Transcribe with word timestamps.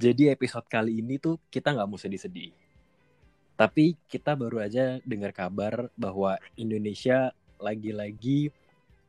Jadi 0.00 0.32
episode 0.32 0.64
kali 0.64 1.04
ini 1.04 1.20
tuh 1.20 1.36
kita 1.52 1.76
nggak 1.76 1.84
mau 1.84 2.00
sedih-sedih. 2.00 2.56
Tapi 3.52 4.00
kita 4.08 4.32
baru 4.32 4.64
aja 4.64 4.96
dengar 5.04 5.28
kabar 5.36 5.92
bahwa 5.92 6.40
Indonesia 6.56 7.36
lagi-lagi 7.60 8.48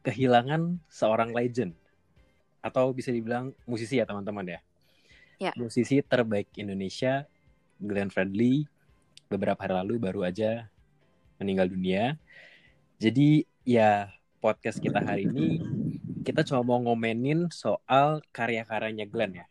kehilangan 0.03 0.83
seorang 0.91 1.31
legend. 1.31 1.71
Atau 2.59 2.91
bisa 2.91 3.07
dibilang 3.07 3.55
musisi 3.63 4.03
ya 4.03 4.05
teman-teman 4.05 4.43
ya. 4.43 4.59
Ya. 5.39 5.51
Musisi 5.55 6.03
terbaik 6.03 6.51
Indonesia, 6.59 7.23
Glenn 7.79 8.11
Fredly, 8.11 8.67
beberapa 9.31 9.63
hari 9.63 9.79
lalu 9.79 9.95
baru 9.95 10.27
aja 10.27 10.67
meninggal 11.39 11.71
dunia. 11.71 12.19
Jadi 12.99 13.47
ya 13.63 14.11
podcast 14.43 14.83
kita 14.83 14.99
hari 14.99 15.23
ini 15.23 15.63
kita 16.27 16.43
cuma 16.43 16.67
mau 16.67 16.83
ngomenin 16.83 17.47
soal 17.47 18.19
karya-karyanya 18.35 19.07
Glenn 19.07 19.39
ya. 19.39 19.50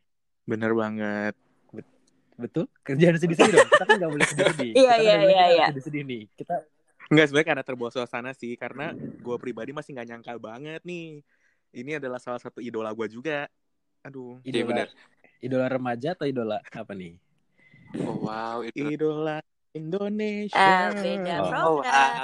Bener 0.51 0.73
banget. 0.75 1.35
Betul? 2.35 2.67
Kerjaan 2.83 3.15
sedih-sedih 3.15 3.53
dong. 3.55 3.69
Kita 3.69 3.85
kan 3.85 3.95
nggak 4.01 4.11
boleh 4.11 4.27
sedih-sedih. 4.27 4.73
Iya, 4.81 4.91
Kita 4.91 4.97
kan 4.97 5.05
iya, 5.05 5.15
iya, 5.15 5.23
kita 5.23 5.55
iya. 5.55 5.67
Sedih-sedih 5.71 6.03
nih. 6.03 6.23
Kita 6.35 6.55
Enggak 7.11 7.27
sebenarnya 7.27 7.49
karena 7.51 7.65
terbawa 7.67 7.91
suasana 7.91 8.31
sih 8.33 8.55
karena 8.55 8.95
gue 8.95 9.37
pribadi 9.37 9.71
masih 9.71 9.91
nggak 9.93 10.09
nyangka 10.09 10.33
banget 10.39 10.81
nih. 10.83 11.21
Ini 11.71 11.99
adalah 11.99 12.19
salah 12.19 12.39
satu 12.39 12.59
idola 12.59 12.91
gue 12.91 13.07
juga. 13.07 13.47
Aduh. 14.03 14.39
Iya, 14.43 14.63
idola, 14.63 14.69
benar. 14.73 14.89
idola 15.39 15.67
remaja 15.69 16.09
atau 16.15 16.27
idola 16.27 16.59
apa 16.65 16.93
nih? 16.95 17.15
Oh 18.01 18.23
wow, 18.23 18.63
itu 18.63 18.87
Idola 18.87 19.43
Indonesia. 19.74 20.55
Eh, 20.55 21.19
beda 21.19 21.35
Oh. 21.43 21.49
program. 21.51 22.15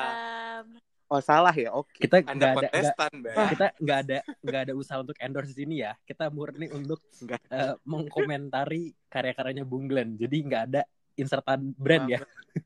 Oh 1.06 1.22
salah 1.22 1.54
ya. 1.54 1.70
Oke. 1.70 2.02
Kita 2.02 2.18
nggak 2.18 2.52
ada 2.58 2.68
Mbak. 3.14 3.46
kita 3.54 3.66
nggak 3.78 3.98
ada 4.02 4.18
nggak 4.42 4.60
ada 4.66 4.72
usaha 4.74 4.98
untuk 4.98 5.14
endorse 5.22 5.54
di 5.54 5.56
sini 5.62 5.74
ya. 5.86 5.94
Kita 6.02 6.26
murni 6.34 6.66
untuk 6.74 6.98
Nggak. 7.22 7.40
eh, 7.46 7.74
mengkomentari 7.86 8.90
karya-karyanya 9.06 9.62
Bung 9.62 9.86
Glenn. 9.86 10.18
Jadi 10.18 10.36
nggak 10.42 10.62
ada 10.72 10.82
insertan 11.16 11.72
brand 11.78 12.06
ya. 12.10 12.20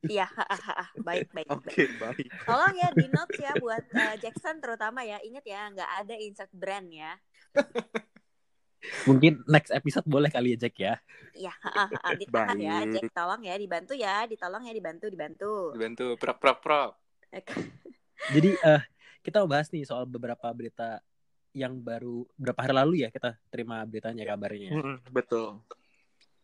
Iya, 0.06 0.26
baik, 1.06 1.34
baik. 1.34 1.48
Oke 1.50 1.84
baik. 1.98 1.98
baik. 1.98 2.28
Tolong 2.46 2.74
ya 2.78 2.88
di 2.94 3.06
notes 3.10 3.38
ya 3.42 3.52
buat 3.58 3.84
eh, 3.90 4.14
Jackson 4.22 4.56
terutama 4.62 5.02
ya. 5.02 5.18
Ingat 5.20 5.44
ya, 5.44 5.62
nggak 5.70 5.90
ada 6.06 6.14
insert 6.14 6.52
brand 6.54 6.88
ya. 6.90 7.12
Mungkin 9.04 9.44
next 9.44 9.74
episode 9.76 10.08
boleh 10.08 10.32
kali 10.32 10.56
ya 10.56 10.58
Jack 10.66 10.76
ya. 10.80 10.94
Iya, 11.36 11.52
ha, 11.52 11.70
ha, 11.74 11.84
ha. 11.90 12.08
ditahan 12.16 12.56
ya, 12.56 12.76
Baik. 12.80 12.92
Jack. 12.96 13.12
Tolong 13.12 13.42
ya, 13.44 13.54
dibantu 13.60 13.92
ya, 13.92 14.16
ditolong 14.24 14.62
ya, 14.64 14.72
dibantu, 14.72 15.06
dibantu. 15.12 15.52
Dibantu 15.76 16.06
prok 16.16 16.38
prok 16.40 16.58
prok. 16.64 16.90
Jadi 18.28 18.50
eh 18.60 18.82
kita 19.24 19.40
mau 19.40 19.48
bahas 19.48 19.72
nih 19.72 19.88
soal 19.88 20.04
beberapa 20.04 20.48
berita 20.52 21.00
yang 21.56 21.80
baru 21.82 22.22
beberapa 22.38 22.60
hari 22.62 22.74
lalu 22.76 22.94
ya 23.02 23.08
kita 23.10 23.34
terima 23.48 23.82
beritanya 23.88 24.22
kabarnya. 24.28 24.68
ya. 24.70 24.82
Betul. 25.10 25.60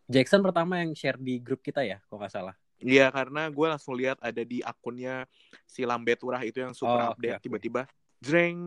Jackson 0.06 0.42
pertama 0.42 0.78
yang 0.82 0.94
share 0.94 1.18
di 1.18 1.42
grup 1.42 1.62
kita 1.62 1.82
ya, 1.82 1.98
kalau 2.06 2.22
nggak 2.22 2.34
salah. 2.34 2.54
Iya 2.76 3.08
karena 3.08 3.48
gue 3.48 3.66
langsung 3.66 3.96
lihat 3.96 4.20
ada 4.20 4.42
di 4.44 4.60
akunnya 4.60 5.24
si 5.64 5.82
Lambe 5.82 6.12
Turah 6.12 6.44
itu 6.44 6.60
yang 6.60 6.76
super 6.76 7.08
Oh, 7.08 7.10
update 7.16 7.40
tiba-tiba 7.40 7.88
jreng 8.20 8.58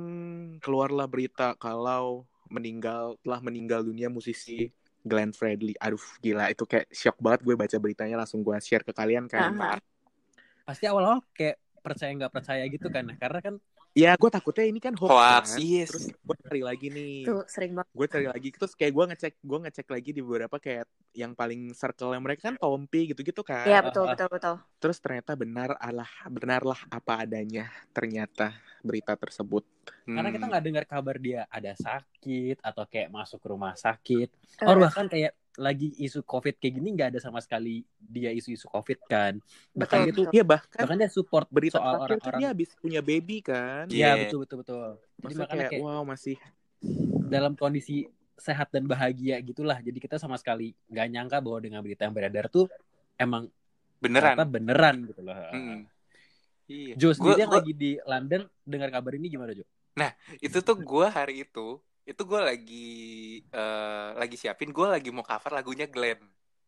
keluarlah 0.66 1.06
berita 1.06 1.54
kalau 1.62 2.26
meninggal 2.50 3.22
telah 3.22 3.40
meninggal 3.46 3.86
dunia 3.86 4.10
musisi 4.10 4.73
Glenn 5.06 5.30
Fredly. 5.30 5.78
Aduh 5.78 6.02
gila 6.20 6.50
itu 6.50 6.66
kayak 6.66 6.90
shock 6.90 7.22
banget 7.22 7.46
gue 7.46 7.54
baca 7.54 7.78
beritanya 7.78 8.18
langsung 8.18 8.42
gue 8.42 8.58
share 8.58 8.82
ke 8.82 8.92
kalian 8.92 9.30
kan. 9.30 9.54
Aha. 9.54 9.78
Pasti 10.66 10.90
awal-awal 10.90 11.22
kayak 11.34 11.62
percaya 11.82 12.12
nggak 12.16 12.34
percaya 12.34 12.64
gitu 12.68 12.88
kan, 12.88 13.06
karena 13.16 13.40
kan 13.42 13.56
Ya 13.98 14.14
gue 14.14 14.30
takutnya 14.30 14.70
ini 14.70 14.78
kan 14.78 14.94
hoax, 14.94 15.10
Hoax, 15.10 15.45
kan. 15.58 15.66
yes. 15.66 15.90
Terus 15.90 16.06
gue 16.14 16.36
cari 16.45 16.62
lagi 16.62 16.88
nih. 16.94 17.26
Tuh, 17.26 17.42
sering 17.50 17.73
banget. 17.73 17.90
Gue 17.90 18.06
cari 18.06 18.28
lagi 18.30 18.48
terus 18.54 18.73
kayak 18.78 18.94
gue 18.94 19.06
ngecek 19.10 19.34
gue 19.42 19.60
ngecek 19.66 19.88
lagi 19.89 20.10
di 20.14 20.22
beberapa 20.22 20.56
kayak 20.62 20.86
yang 21.18 21.34
paling 21.34 21.73
circle 21.73 22.14
yang 22.14 22.22
mereka 22.22 22.54
kan 22.54 22.56
Tompi 22.62 23.10
gitu-gitu 23.10 23.42
kan. 23.42 23.66
Iya, 23.66 23.82
betul, 23.82 24.06
betul, 24.06 24.30
betul. 24.30 24.56
Terus 24.78 24.98
ternyata 25.02 25.34
benar 25.34 25.73
Allah 25.82 26.06
benarlah 26.30 26.78
apa 26.86 27.26
adanya 27.26 27.66
ternyata 27.89 28.54
berita 28.86 29.18
tersebut. 29.18 29.66
karena 30.06 30.30
kita 30.30 30.45
Hmm. 30.45 30.52
nggak 30.54 30.66
dengar 30.70 30.86
kabar 30.86 31.16
dia 31.18 31.42
ada 31.50 31.73
sakit 31.73 32.62
atau 32.62 32.86
kayak 32.86 33.10
masuk 33.10 33.42
rumah 33.42 33.73
sakit, 33.73 34.30
or 34.62 34.78
bahkan 34.78 35.10
kayak 35.10 35.34
lagi 35.59 35.92
isu 35.99 36.23
covid 36.23 36.55
kayak 36.55 36.80
gini 36.80 36.95
nggak 36.95 37.09
ada 37.11 37.20
sama 37.20 37.43
sekali 37.43 37.83
dia 37.99 38.31
isu-isu 38.31 38.65
covid 38.65 38.95
kan. 39.03 39.43
Bahkan 39.75 40.08
Betul, 40.08 40.25
betul. 40.25 40.25
Iya 40.31 40.43
bahkan 40.47 40.80
bahkan 40.80 40.97
dia 40.97 41.11
support 41.11 41.47
berita 41.52 41.77
soal 41.77 42.08
orang-orang. 42.08 42.39
dia 42.39 42.47
habis 42.49 42.70
punya 42.80 43.03
baby 43.03 43.43
kan. 43.43 43.92
Iya. 43.92 44.15
Iya 44.15 44.23
betul 44.23 44.37
betul 44.42 44.58
betul. 44.64 44.89
Jadi 44.95 45.20
Maksudnya 45.20 45.43
makanya 45.43 45.59
kayak, 45.59 45.71
kayak 45.75 45.83
wow 45.83 46.02
masih 46.08 46.36
dalam 47.27 47.53
kondisi 47.53 48.08
sehat 48.39 48.71
dan 48.71 48.87
bahagia 48.87 49.36
gitulah. 49.43 49.75
Jadi 49.77 49.99
kita 49.99 50.15
sama 50.15 50.39
sekali 50.39 50.71
nggak 50.87 51.08
nyangka 51.11 51.37
bahwa 51.43 51.59
dengan 51.59 51.83
berita 51.83 52.08
yang 52.08 52.15
beredar 52.15 52.47
tuh 52.47 52.71
emang 53.20 53.52
beneran. 53.99 54.39
beneran 54.47 54.95
gitu 55.05 55.20
loh. 55.20 55.36
Hmm. 55.52 55.83
Iya. 56.65 56.93
Jo 56.95 57.11
Gua- 57.11 57.15
sendiri 57.36 57.39
yang 57.41 57.52
gua- 57.52 57.59
lagi 57.59 57.73
di 57.76 57.91
London 57.99 58.41
dengar 58.64 58.89
kabar 58.89 59.11
ini 59.14 59.27
gimana 59.27 59.52
Jo? 59.52 59.67
itu 60.39 60.64
tuh 60.64 60.80
gue 60.80 61.05
hari 61.11 61.43
itu 61.43 61.76
itu 62.09 62.21
gue 62.30 62.42
lagi 62.49 62.87
eh, 63.53 64.09
lagi 64.21 64.36
siapin 64.42 64.70
gue 64.77 64.87
lagi 64.95 65.09
mau 65.15 65.25
cover 65.25 65.52
lagunya 65.58 65.86
Glenn 65.93 66.21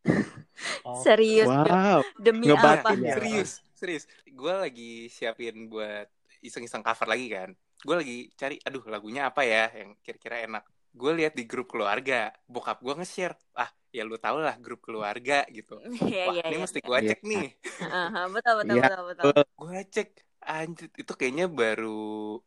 Oh, 0.86 0.98
Serius, 1.02 1.46
wow. 1.46 2.02
demi 2.18 2.50
ngebatin 2.50 2.98
apa? 3.02 3.06
ya. 3.06 3.14
serius 3.18 3.50
serius 3.74 4.04
gue 4.26 4.54
lagi 4.54 4.92
siapin 5.10 5.66
buat 5.70 6.06
iseng-iseng 6.42 6.82
cover 6.86 7.06
lagi 7.10 7.26
kan 7.30 7.50
gue 7.82 7.96
lagi 7.98 8.16
cari 8.38 8.56
aduh 8.62 8.82
lagunya 8.86 9.30
apa 9.30 9.42
ya 9.42 9.70
yang 9.74 9.90
kira-kira 10.06 10.46
enak 10.46 10.62
gue 10.94 11.12
lihat 11.18 11.34
di 11.38 11.44
grup 11.50 11.66
keluarga 11.72 12.30
bokap 12.46 12.78
gue 12.84 12.94
nge-share 12.98 13.34
ah 13.58 13.70
ya 13.90 14.02
lu 14.06 14.16
tau 14.22 14.38
lah 14.38 14.54
grup 14.62 14.80
keluarga 14.86 15.42
gitu 15.50 15.78
Iya, 16.02 16.24
wah 16.26 16.34
iya, 16.38 16.42
ini 16.46 16.56
iya. 16.58 16.62
mesti 16.62 16.78
gue 16.78 16.98
cek 17.10 17.20
nih 17.26 17.46
Aha, 17.82 18.20
betul, 18.30 18.54
betul, 18.62 18.74
Iya. 18.78 18.86
betul, 18.86 19.02
betul. 19.10 19.26
gue 19.62 19.78
cek 19.94 20.08
anjir 20.42 20.88
itu 20.98 21.12
kayaknya 21.18 21.46
baru 21.50 22.38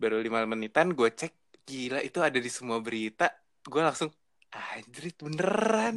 baru 0.00 0.16
lima 0.24 0.44
menitan 0.48 0.92
gue 0.92 1.08
cek 1.12 1.32
gila 1.68 1.98
itu 2.02 2.18
ada 2.22 2.38
di 2.38 2.50
semua 2.50 2.78
berita 2.82 3.30
gue 3.62 3.82
langsung 3.82 4.10
anjir 4.52 5.14
beneran 5.16 5.96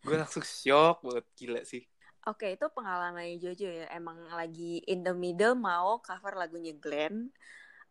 gue 0.00 0.16
langsung 0.16 0.44
shock 0.44 1.02
banget 1.04 1.26
gila 1.36 1.60
sih 1.64 1.84
Oke, 2.28 2.52
itu 2.52 2.68
pengalaman 2.76 3.40
Jojo 3.40 3.64
ya. 3.64 3.88
Emang 3.96 4.20
lagi 4.28 4.84
in 4.84 5.00
the 5.00 5.16
middle 5.16 5.56
mau 5.56 6.04
cover 6.04 6.36
lagunya 6.36 6.76
Glenn. 6.76 7.32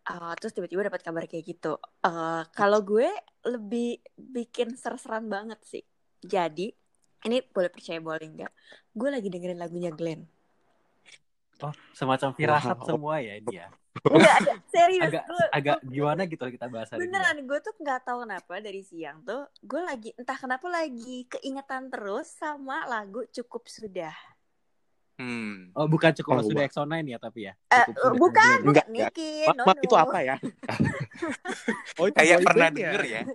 Uh, 0.06 0.34
terus 0.38 0.54
tiba-tiba 0.54 0.86
dapat 0.86 1.02
kabar 1.02 1.26
kayak 1.26 1.50
gitu. 1.50 1.82
Uh, 2.06 2.46
kalau 2.54 2.86
gue 2.86 3.10
lebih 3.46 3.98
bikin 4.16 4.78
ser-seran 4.78 5.26
banget 5.34 5.58
sih. 5.66 5.82
Jadi, 6.22 6.70
ini 7.26 7.38
boleh 7.42 7.74
percaya 7.74 7.98
boleh 7.98 8.26
enggak? 8.30 8.54
Gue 8.94 9.10
lagi 9.10 9.34
dengerin 9.34 9.58
lagunya 9.58 9.90
Glenn. 9.90 10.30
oh 11.60 11.74
semacam 11.92 12.30
firasat 12.38 12.78
Wow. 12.80 12.88
semua 12.88 13.16
ya 13.20 13.34
ini 13.36 13.60
ya. 13.60 13.68
Enggak, 14.06 14.40
serius. 14.68 15.04
Agak 15.06 15.24
gue, 15.26 15.46
agak 15.52 15.78
gimana 15.84 16.22
gitu 16.24 16.42
loh 16.42 16.54
kita 16.54 16.68
bahas 16.68 16.88
hari 16.88 17.00
ini. 17.00 17.04
Beneran, 17.12 17.38
gue 17.44 17.60
tuh 17.60 17.74
nggak 17.76 18.00
tahu 18.04 18.18
kenapa 18.24 18.54
dari 18.60 18.82
siang 18.82 19.18
tuh 19.22 19.44
gue 19.60 19.82
lagi 19.82 20.10
entah 20.16 20.38
kenapa 20.38 20.68
lagi 20.68 21.28
keingetan 21.28 21.92
terus 21.92 22.32
sama 22.32 22.88
lagu 22.88 23.26
cukup 23.30 23.68
sudah. 23.68 24.16
hmm 25.20 25.76
Oh 25.76 25.84
bukan 25.92 26.16
cukup 26.16 26.40
Oh, 26.40 26.44
sudah 26.48 26.64
wah. 26.64 26.70
Exo 26.72 26.80
9 26.88 27.04
ya 27.04 27.20
tapi 27.20 27.52
ya. 27.52 27.54
Eh, 27.76 27.86
Cukup 27.92 28.00
sudah 28.00 28.20
bukan, 28.24 28.58
Enggak. 28.64 28.86
Niki, 28.88 29.32
Maaf, 29.52 29.58
no, 29.60 29.64
no. 29.68 29.84
itu 29.84 29.96
apa 30.00 30.18
ya? 30.24 30.36
oh, 32.00 32.06
itu 32.08 32.16
kayak 32.16 32.40
pernah 32.48 32.70
ya? 32.72 32.76
denger 32.76 33.04
ya 33.04 33.22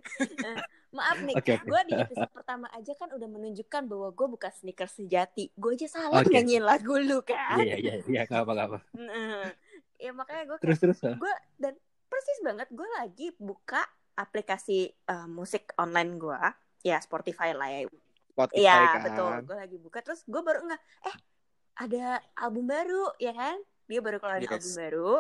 Maaf 0.95 1.19
nih, 1.27 1.35
oke. 1.35 1.55
gue 1.67 1.81
di 1.91 1.95
episode 1.99 2.31
pertama 2.31 2.71
aja 2.71 2.95
kan 2.95 3.11
udah 3.11 3.27
menunjukkan 3.27 3.83
bahwa 3.91 4.15
gue 4.15 4.27
bukan 4.31 4.53
sneakers 4.55 4.95
sejati. 4.95 5.51
Gue 5.59 5.75
aja 5.75 5.91
salah 5.91 6.23
Oke. 6.23 6.31
nyanyiin 6.31 6.63
lagu 6.63 6.95
lu 7.03 7.19
kan. 7.27 7.59
Iya 7.59 7.77
iya 7.83 7.95
iya 8.07 8.23
nggak 8.31 8.79
apa 10.07 10.23
apa. 10.23 10.31
Ya 10.31 10.37
makanya 10.37 10.43
gue 10.47 10.59
Terus 10.61 10.79
terus. 10.79 10.99
ah. 11.03 11.15
gue 11.15 11.35
dan 11.57 11.75
persis 12.07 12.39
banget 12.41 12.69
gue 12.71 12.89
lagi 12.95 13.29
buka 13.35 13.81
aplikasi 14.15 14.79
eh, 14.87 15.27
musik 15.27 15.73
online 15.75 16.15
gue 16.15 16.39
ya 16.83 16.99
Spotify 16.99 17.51
lah 17.51 17.67
ya 17.67 17.89
Spotify 18.29 18.61
Iya 18.61 18.77
kan. 18.93 19.03
betul 19.03 19.33
gue 19.45 19.57
lagi 19.57 19.77
buka 19.77 19.99
terus 20.01 20.23
gue 20.23 20.39
baru 20.39 20.63
nggak 20.63 20.83
eh 21.05 21.17
ada 21.77 22.05
album 22.37 22.65
baru 22.65 23.11
ya 23.19 23.33
kan 23.33 23.57
dia 23.85 23.99
baru 23.99 24.19
keluarin 24.19 24.45
Yes. 24.45 24.53
album 24.55 24.75
baru 24.77 25.13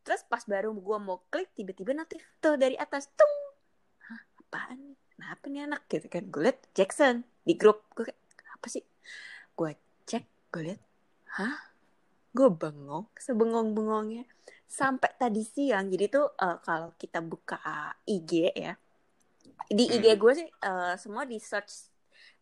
terus 0.00 0.20
pas 0.22 0.44
baru 0.44 0.70
gue 0.70 0.98
mau 0.98 1.22
klik 1.26 1.48
tiba-tiba 1.52 1.92
notif 1.92 2.20
tuh 2.38 2.54
dari 2.54 2.76
atas 2.76 3.08
tung 3.10 3.34
Hah, 4.02 4.20
apaan 4.38 4.76
nih 4.82 4.96
kenapa 5.08 5.44
nih 5.46 5.62
anak 5.64 5.80
gitu 5.86 6.06
kan 6.06 6.24
gue 6.24 6.42
liat 6.42 6.60
Jackson 6.72 7.14
di 7.40 7.54
grup 7.54 7.88
gue 7.92 8.04
kayak 8.04 8.20
apa 8.52 8.66
sih 8.68 8.84
gue 9.50 9.70
cek 10.04 10.24
gue 10.50 10.62
liat 10.62 10.80
hah 11.32 11.56
gue 12.34 12.48
bengong 12.50 13.06
sebengong-bengongnya. 13.14 14.26
Sampai 14.66 15.14
tadi 15.14 15.46
siang 15.46 15.86
jadi 15.86 16.10
tuh 16.10 16.34
eh, 16.34 16.58
kalau 16.66 16.90
kita 16.98 17.22
buka 17.22 17.62
IG 18.04 18.50
ya 18.52 18.74
di 19.70 19.86
IG 19.86 20.06
Hmm. 20.12 20.20
gue 20.20 20.32
sih 20.34 20.48
eh, 20.50 20.94
semua 20.98 21.22
di 21.24 21.38
search 21.38 21.94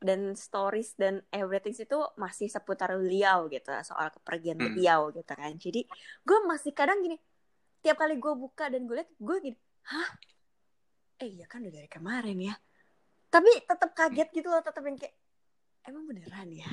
dan 0.03 0.35
stories 0.35 0.99
dan 0.99 1.23
everything 1.31 1.77
itu 1.77 1.99
masih 2.19 2.51
seputar 2.51 2.91
beliau 2.99 3.47
gitu 3.47 3.71
soal 3.87 4.11
kepergian 4.11 4.59
Hmm. 4.59 4.73
beliau 4.75 5.13
gitu 5.15 5.29
kan. 5.29 5.55
Jadi 5.55 5.87
gue 6.25 6.39
masih 6.49 6.73
kadang 6.75 6.99
gini 7.05 7.21
tiap 7.83 7.99
kali 8.01 8.17
gue 8.19 8.33
buka 8.35 8.71
dan 8.73 8.87
gue 8.89 8.97
liat 8.99 9.11
gue 9.19 9.37
gini 9.43 9.59
hah? 9.87 10.09
Eh 11.23 11.29
iya 11.39 11.47
kan 11.47 11.63
udah 11.63 11.75
dari 11.75 11.91
kemarin 11.91 12.39
ya. 12.41 12.55
Tapi 13.31 13.51
tetap 13.65 13.91
kaget 13.95 14.29
gitu 14.35 14.49
loh 14.51 14.63
tetap 14.65 14.83
yang 14.83 14.99
kayak 14.99 15.15
emang 15.87 16.07
beneran 16.07 16.49
ya 16.51 16.71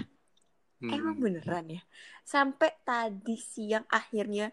Hmm. 0.80 0.92
emang 0.96 1.16
beneran 1.20 1.66
ya 1.76 1.82
sampai 2.24 2.72
tadi 2.88 3.36
siang 3.36 3.84
akhirnya 3.92 4.52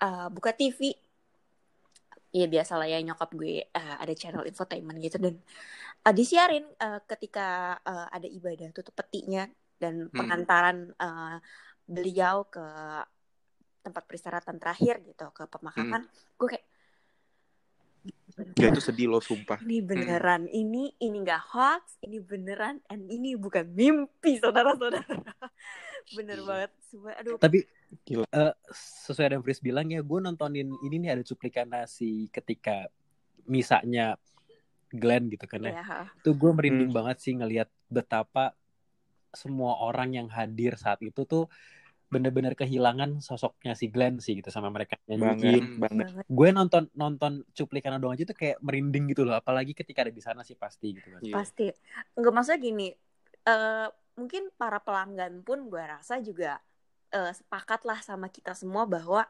uh, 0.00 0.28
buka 0.32 0.50
TV 0.56 0.80
ya 2.28 2.44
biasa 2.44 2.76
lah 2.76 2.88
ya 2.88 3.00
nyokap 3.00 3.30
gue 3.32 3.64
uh, 3.72 3.96
ada 4.02 4.12
channel 4.12 4.44
infotainment 4.44 4.98
gitu 5.00 5.16
dan 5.16 5.34
uh, 6.04 6.14
disiarin 6.14 6.64
uh, 6.80 7.00
ketika 7.08 7.76
uh, 7.84 8.06
ada 8.12 8.28
ibadah 8.28 8.68
tutup 8.76 8.92
petinya 8.96 9.48
dan 9.80 10.08
Hmm. 10.12 10.18
pengantaran 10.18 10.92
uh, 11.00 11.36
beliau 11.88 12.44
ke 12.52 12.60
tempat 13.80 14.04
peristirahatan 14.04 14.60
terakhir 14.60 15.00
gitu 15.06 15.32
ke 15.32 15.48
pemakaman 15.48 16.04
gue 16.36 16.48
kayak 16.52 16.66
Ya 18.54 18.70
itu 18.70 18.78
sedih 18.78 19.06
loh 19.06 19.18
sumpah. 19.18 19.58
ini 19.60 19.78
beneran 19.80 20.46
ini 20.46 20.94
ini 20.96 21.16
nggak 21.20 21.42
hoax 21.50 21.98
ini 22.00 22.18
beneran 22.18 22.78
and 22.86 23.06
ini 23.06 23.34
bukan 23.34 23.66
mimpi 23.68 24.38
saudara-saudara 24.38 25.02
bener 26.16 26.38
Iya. 26.38 26.46
banget 26.46 26.70
semua 26.86 27.12
aduh 27.14 27.36
Tapi 27.36 27.66
Gila. 28.04 28.24
eh, 28.28 28.54
sesuai 29.06 29.32
dengan 29.32 29.42
Fris 29.42 29.58
bilang 29.58 29.88
ya, 29.88 29.98
gue 29.98 30.18
nontonin 30.20 30.68
ini 30.82 30.96
nih 31.00 31.10
ada 31.12 31.22
cuplikan 31.22 31.66
nasi 31.66 32.28
ketika 32.28 32.86
misanya 33.44 34.14
Glenn 34.88 35.28
gitu 35.28 35.44
kan 35.44 35.60
ya. 35.62 35.80
ya 35.80 36.06
Itu 36.16 36.32
gue 36.32 36.50
merinding 36.52 36.88
Hmm. 36.88 36.98
banget 37.02 37.16
sih 37.18 37.32
ngelihat 37.32 37.68
betapa 37.88 38.52
semua 39.30 39.76
orang 39.78 40.14
yang 40.14 40.28
hadir 40.28 40.76
saat 40.76 41.00
itu 41.00 41.24
tuh 41.24 41.48
bener-bener 42.08 42.56
kehilangan 42.56 43.20
sosoknya 43.20 43.76
si 43.76 43.92
Glenn 43.92 44.16
sih 44.16 44.40
gitu 44.40 44.48
sama 44.48 44.72
mereka 44.72 44.96
Banget. 45.04 45.60
Hmm. 45.60 45.76
banget. 45.76 46.06
Gue 46.24 46.48
nonton 46.56 46.88
nonton 46.96 47.44
cuplikan 47.52 48.00
doang 48.00 48.16
aja 48.16 48.24
tuh 48.24 48.36
kayak 48.36 48.56
merinding 48.64 49.12
gitu 49.12 49.28
loh, 49.28 49.36
apalagi 49.36 49.76
ketika 49.76 50.08
ada 50.08 50.12
di 50.12 50.22
sana 50.24 50.40
sih 50.40 50.56
pasti 50.56 50.96
gitu 50.96 51.08
kan. 51.12 51.20
Iya. 51.20 51.34
pasti 51.36 51.66
nggak 52.16 52.32
maksudnya 52.32 52.60
gini 52.60 52.88
eh 53.44 53.88
mungkin 54.18 54.50
para 54.56 54.82
pelanggan 54.82 55.44
pun 55.46 55.70
gue 55.70 55.78
rasa 55.84 56.18
juga 56.18 56.58
eh, 57.12 57.32
sepakat 57.32 57.84
lah 57.84 58.00
sama 58.00 58.32
kita 58.32 58.56
semua 58.56 58.88
bahwa 58.88 59.22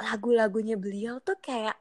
lagu-lagunya 0.00 0.80
beliau 0.80 1.20
tuh 1.20 1.36
kayak 1.38 1.76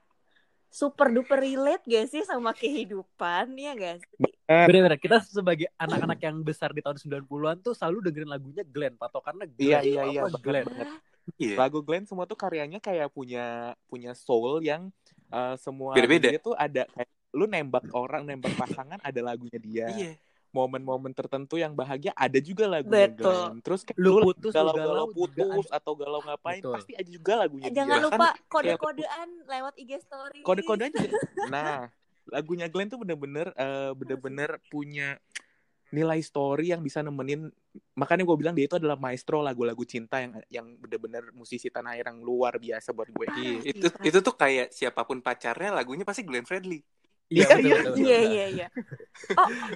super 0.71 1.11
duper 1.11 1.43
relate 1.43 1.83
gak 1.83 2.07
sih 2.07 2.23
sama 2.23 2.55
kehidupan 2.55 3.51
ya 3.59 3.75
gak 3.75 3.99
sih 3.99 4.31
Bener-bener 4.51 4.99
kita 4.99 5.23
sebagai 5.23 5.71
anak-anak 5.79 6.19
yang 6.19 6.43
besar 6.43 6.75
di 6.75 6.83
tahun 6.83 6.99
90-an 6.99 7.63
tuh 7.63 7.71
selalu 7.71 8.11
dengerin 8.11 8.27
lagunya 8.27 8.63
Glenn, 8.67 8.99
patokannya 8.99 9.47
Glenn. 9.47 9.63
Iya, 9.63 9.79
iya, 9.79 10.03
iya, 10.11 10.21
Apa 10.27 10.37
Glenn. 10.43 10.67
Iya. 11.39 11.55
Lagu 11.55 11.79
Glenn 11.79 12.03
semua 12.03 12.27
tuh 12.27 12.35
karyanya 12.35 12.83
kayak 12.83 13.15
punya 13.15 13.77
punya 13.87 14.11
soul 14.11 14.59
yang 14.59 14.91
uh, 15.31 15.55
semua 15.55 15.95
Beda-beda. 15.95 16.27
lagunya 16.27 16.41
tuh 16.43 16.55
ada 16.59 16.83
kayak 16.91 17.09
lu 17.31 17.47
nembak 17.47 17.87
orang, 17.95 18.27
nembak 18.27 18.51
pasangan 18.59 18.99
ada 18.99 19.21
lagunya 19.23 19.59
dia. 19.61 19.85
Iya. 19.87 20.11
Momen-momen 20.51 21.15
tertentu 21.15 21.55
yang 21.55 21.71
bahagia 21.71 22.11
ada 22.11 22.35
juga 22.43 22.67
lagunya 22.67 23.07
Betul. 23.07 23.23
Glenn. 23.23 23.63
Terus 23.63 23.81
kayak 23.87 23.97
Lu 23.97 24.19
putus, 24.19 24.51
galau-galau 24.51 25.07
galau 25.07 25.07
juga 25.15 25.43
putus 25.47 25.67
atau 25.71 25.91
galau 25.95 26.19
ngapain 26.19 26.59
Betul. 26.59 26.73
pasti 26.75 26.91
ada 26.91 27.09
juga 27.09 27.33
lagunya 27.39 27.67
Eh, 27.67 27.73
jangan 27.73 27.97
dia. 27.97 28.05
lupa 28.11 28.27
kode-kodean 28.51 29.29
lewat 29.47 29.73
IG 29.79 29.91
story 30.03 30.39
kode-kodean. 30.43 30.91
Nah, 31.55 31.87
lagunya 32.27 32.67
Glenn 32.67 32.91
tuh 32.91 32.99
bener-bener 32.99 33.55
eh, 33.55 33.91
bener-bener 33.95 34.59
punya 34.67 35.15
nilai 35.91 36.23
story 36.23 36.71
yang 36.71 36.79
bisa 36.79 37.03
nemenin 37.03 37.51
makanya 37.99 38.23
gue 38.23 38.35
bilang 38.39 38.55
dia 38.55 38.63
itu 38.63 38.79
adalah 38.79 38.95
maestro 38.95 39.43
lagu-lagu 39.43 39.83
cinta 39.83 40.23
yang 40.23 40.39
yang 40.47 40.67
bener-bener 40.79 41.35
musisi 41.35 41.67
tanah 41.67 41.99
air 41.99 42.07
yang 42.07 42.23
luar 42.23 42.55
biasa 42.59 42.95
buat 42.95 43.11
gue. 43.11 43.27
Iya, 43.27 43.55
Parah 43.59 43.71
itu 43.71 43.87
itu 44.07 44.17
tuh 44.23 44.35
kayak 44.35 44.67
siapa 44.71 45.03
pun 45.03 45.19
pacarnya 45.19 45.75
lagunya 45.75 46.07
pasti 46.07 46.23
Glenn 46.23 46.47
Fredly. 46.47 46.79
Iya, 47.31 47.47
Iya, 47.47 47.55
iya, 47.55 47.77
iya 47.95 48.19
iya 48.21 48.45
iya 48.51 48.67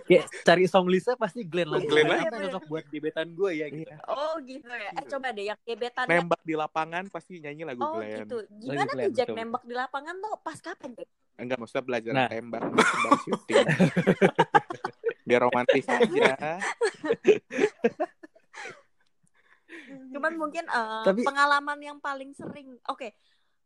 Kayak 0.04 0.28
cari 0.44 0.66
song 0.66 0.86
Lisa 0.86 1.16
pasti 1.16 1.42
Glenn 1.42 1.72
lagu 1.72 1.88
Glenn 1.88 2.12
yang 2.12 2.28
cocok 2.28 2.64
buat 2.68 2.84
gebetan 2.86 3.32
gue 3.32 3.52
ya 3.56 3.68
gitu. 3.70 3.88
Iya. 3.88 3.96
oh 4.06 4.36
gitu 4.42 4.68
ya 4.68 4.90
eh 4.92 5.06
coba 5.06 5.28
deh 5.32 5.46
yang 5.46 5.60
gebetannya 5.62 6.20
Nembak 6.20 6.42
di 6.42 6.54
lapangan 6.54 7.04
pasti 7.08 7.40
nyanyi 7.40 7.64
lagu 7.64 7.80
oh 7.80 7.96
Glenn. 7.96 8.20
gitu 8.22 8.38
gimana 8.60 8.92
tuh 8.92 9.08
Jack 9.10 9.28
nembak 9.32 9.64
di 9.64 9.72
lapangan 9.74 10.16
tuh 10.18 10.34
pas 10.38 10.60
kapan 10.60 10.92
Jack 10.94 11.10
Enggak 11.36 11.58
maksudnya 11.58 11.84
belajar 11.86 12.12
Nah. 12.12 12.28
tembak, 12.28 12.64
tembak 12.64 13.20
syuting. 13.22 13.66
Biar 15.28 15.42
romantis 15.42 15.84
aja. 15.86 16.32
cuman 20.12 20.34
mungkin 20.36 20.64
eh, 20.66 21.04
Tapi- 21.04 21.24
pengalaman 21.24 21.80
yang 21.80 21.98
paling 22.00 22.32
sering 22.32 22.80
oke 22.86 23.12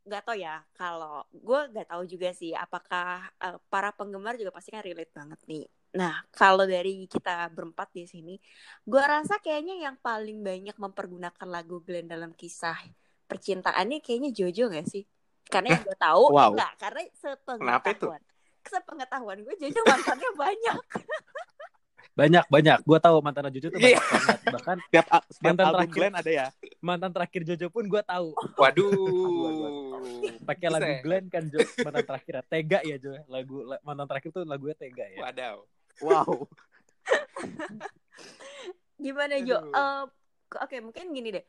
nggak 0.09 0.25
tahu 0.25 0.37
ya 0.41 0.65
kalau 0.73 1.21
gue 1.29 1.59
nggak 1.71 1.87
tahu 1.93 2.03
juga 2.09 2.33
sih 2.33 2.51
apakah 2.57 3.29
eh, 3.37 3.57
para 3.69 3.93
penggemar 3.93 4.33
juga 4.35 4.49
pasti 4.49 4.73
kan 4.73 4.81
relate 4.81 5.13
banget 5.13 5.39
nih. 5.45 5.65
Nah 5.95 6.25
kalau 6.33 6.65
dari 6.65 7.05
kita 7.05 7.47
berempat 7.53 7.93
di 7.93 8.09
sini 8.09 8.35
gue 8.83 9.03
rasa 9.05 9.37
kayaknya 9.37 9.85
yang 9.85 9.95
paling 10.01 10.41
banyak 10.41 10.73
mempergunakan 10.75 11.47
lagu 11.47 11.79
Glenn 11.85 12.09
dalam 12.09 12.33
kisah 12.33 12.77
percintaannya 13.29 14.01
kayaknya 14.01 14.33
Jojo 14.33 14.73
gak 14.73 14.89
sih? 14.89 15.05
Karena 15.45 15.77
yang 15.77 15.83
gue 15.85 15.97
tahu 15.97 16.23
Wow. 16.33 16.53
enggak 16.57 16.73
karena 16.81 17.01
sepengetahuan 17.13 18.21
sepengetahuan 18.65 19.37
gue 19.45 19.55
Jojo 19.61 19.81
mantannya 19.85 20.29
banyak 20.37 20.77
Banyak 22.19 22.45
banyak. 22.47 22.77
Gue 22.83 22.99
tahu 22.99 23.15
mantan 23.23 23.47
Jojo 23.47 23.67
tuh 23.71 23.79
Iya. 23.79 23.95
banyak 23.95 24.03
banget. 24.03 24.39
Bahkan 24.51 24.77
Setiap, 24.89 25.05
setiap 25.31 25.45
Mantan 25.47 25.65
album 25.65 25.75
terakhir. 25.79 25.95
Glenn 25.95 26.13
ada 26.13 26.31
ya. 26.31 26.47
mantan 26.79 27.11
terakhir 27.15 27.41
Jojo 27.47 27.67
pun 27.71 27.83
gue 27.87 28.01
tahu. 28.03 28.27
Waduh. 28.61 28.91
Pakai 30.43 30.67
lagu 30.67 30.83
ya? 30.85 30.99
Glenn 30.99 31.25
kan 31.27 31.43
Jo, 31.47 31.59
mantan 31.79 32.03
terakhir 32.03 32.33
Tega 32.45 32.79
ya 32.83 32.95
Jo. 32.97 33.11
Lagu 33.25 33.63
la- 33.63 33.81
mantan 33.81 34.05
terakhir 34.05 34.29
tuh 34.31 34.43
lagunya 34.43 34.75
Tega 34.75 35.05
ya. 35.07 35.19
Wadaw. 35.23 35.57
Wow. 36.03 36.31
Gimana 38.99 39.35
Jo? 39.39 39.57
Eh, 39.63 40.03
Oke 40.59 40.81
mungkin 40.81 41.13
gini 41.13 41.29
deh. 41.31 41.45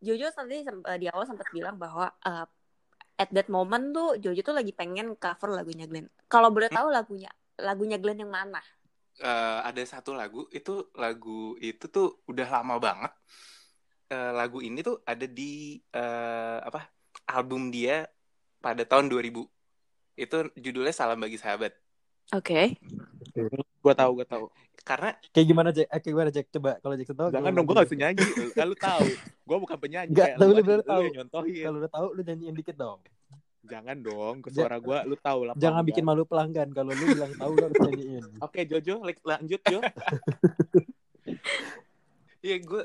Jojo 0.00 0.32
tadi 0.32 0.64
eh, 0.64 0.98
di 0.98 1.06
awal 1.08 1.24
sempat 1.24 1.48
bilang 1.48 1.76
bahwa 1.76 2.10
eh, 2.20 2.46
at 3.16 3.30
that 3.30 3.48
moment 3.48 3.92
tuh 3.92 4.16
Jojo 4.16 4.40
tuh 4.42 4.56
lagi 4.56 4.72
pengen 4.72 5.16
cover 5.16 5.54
lagunya 5.54 5.84
Glenn. 5.84 6.08
Kalau 6.26 6.48
boleh 6.50 6.68
tahu 6.68 6.88
lagunya 6.88 7.30
lagunya 7.56 7.96
Glenn 7.96 8.20
yang 8.20 8.32
mana? 8.32 8.60
Eh, 9.20 9.58
ada 9.68 9.82
satu 9.84 10.16
lagu 10.16 10.48
itu 10.48 10.88
lagu 10.96 11.52
itu 11.60 11.84
tuh 11.92 12.24
udah 12.24 12.48
lama 12.48 12.80
banget. 12.80 13.12
Eh, 14.08 14.32
lagu 14.32 14.64
ini 14.64 14.80
tuh 14.80 15.04
ada 15.04 15.28
di 15.28 15.76
eh, 15.92 16.58
apa 16.64 16.88
album 17.28 17.68
dia 17.68 18.08
pada 18.64 18.80
tahun 18.88 19.12
2000. 19.12 19.44
Itu 20.16 20.36
judulnya 20.56 20.96
Salam 20.96 21.20
Bagi 21.20 21.36
Sahabat. 21.36 21.76
Oke. 22.32 22.80
Gue 23.80 23.94
tahu, 23.96 24.10
gue 24.16 24.26
tahu. 24.28 24.48
Karena 24.80 25.12
Kayak 25.36 25.46
gimana 25.52 25.68
Jack? 25.68 25.88
Eh, 25.92 26.00
kayak 26.00 26.12
gimana 26.16 26.30
Jack? 26.32 26.46
Coba 26.48 26.70
kalau 26.80 26.94
Jackson 26.96 27.16
tahu. 27.20 27.28
Jangan 27.28 27.50
dong, 27.52 27.66
gue 27.68 27.74
Jack? 27.76 27.80
gak 27.80 27.88
bisa 27.92 27.98
nyanyi. 28.00 28.24
Lu 28.56 28.76
tahu. 28.80 29.04
Gue 29.44 29.56
bukan 29.60 29.76
penyanyi. 29.76 30.12
Kayak 30.16 30.40
tapi 30.40 30.48
lu 30.48 30.62
bener 30.64 30.82
tahu. 30.88 31.02
nyontohin. 31.12 31.64
Kalau 31.68 31.78
udah 31.84 31.92
tahu 31.92 32.06
lu 32.16 32.20
nyanyiin 32.24 32.54
dikit 32.56 32.76
dong. 32.80 33.00
Jangan 33.60 33.96
dong, 34.00 34.40
ke 34.40 34.48
suara 34.52 34.80
gue 34.80 34.98
lu 35.04 35.16
tahu 35.20 35.40
lah. 35.52 35.54
Jangan 35.56 35.84
bikin 35.84 36.04
malu 36.04 36.24
pelanggan. 36.24 36.72
Kalau 36.72 36.96
lu 36.96 37.04
bilang 37.12 37.32
tahu 37.36 37.50
lu 37.56 37.64
harus 37.68 37.78
nyanyiin. 37.84 38.24
Oke, 38.46 38.60
Jojo, 38.64 39.04
like- 39.04 39.24
lanjut 39.24 39.60
Jo. 39.68 39.80
Iya 42.40 42.56
gue 42.56 42.82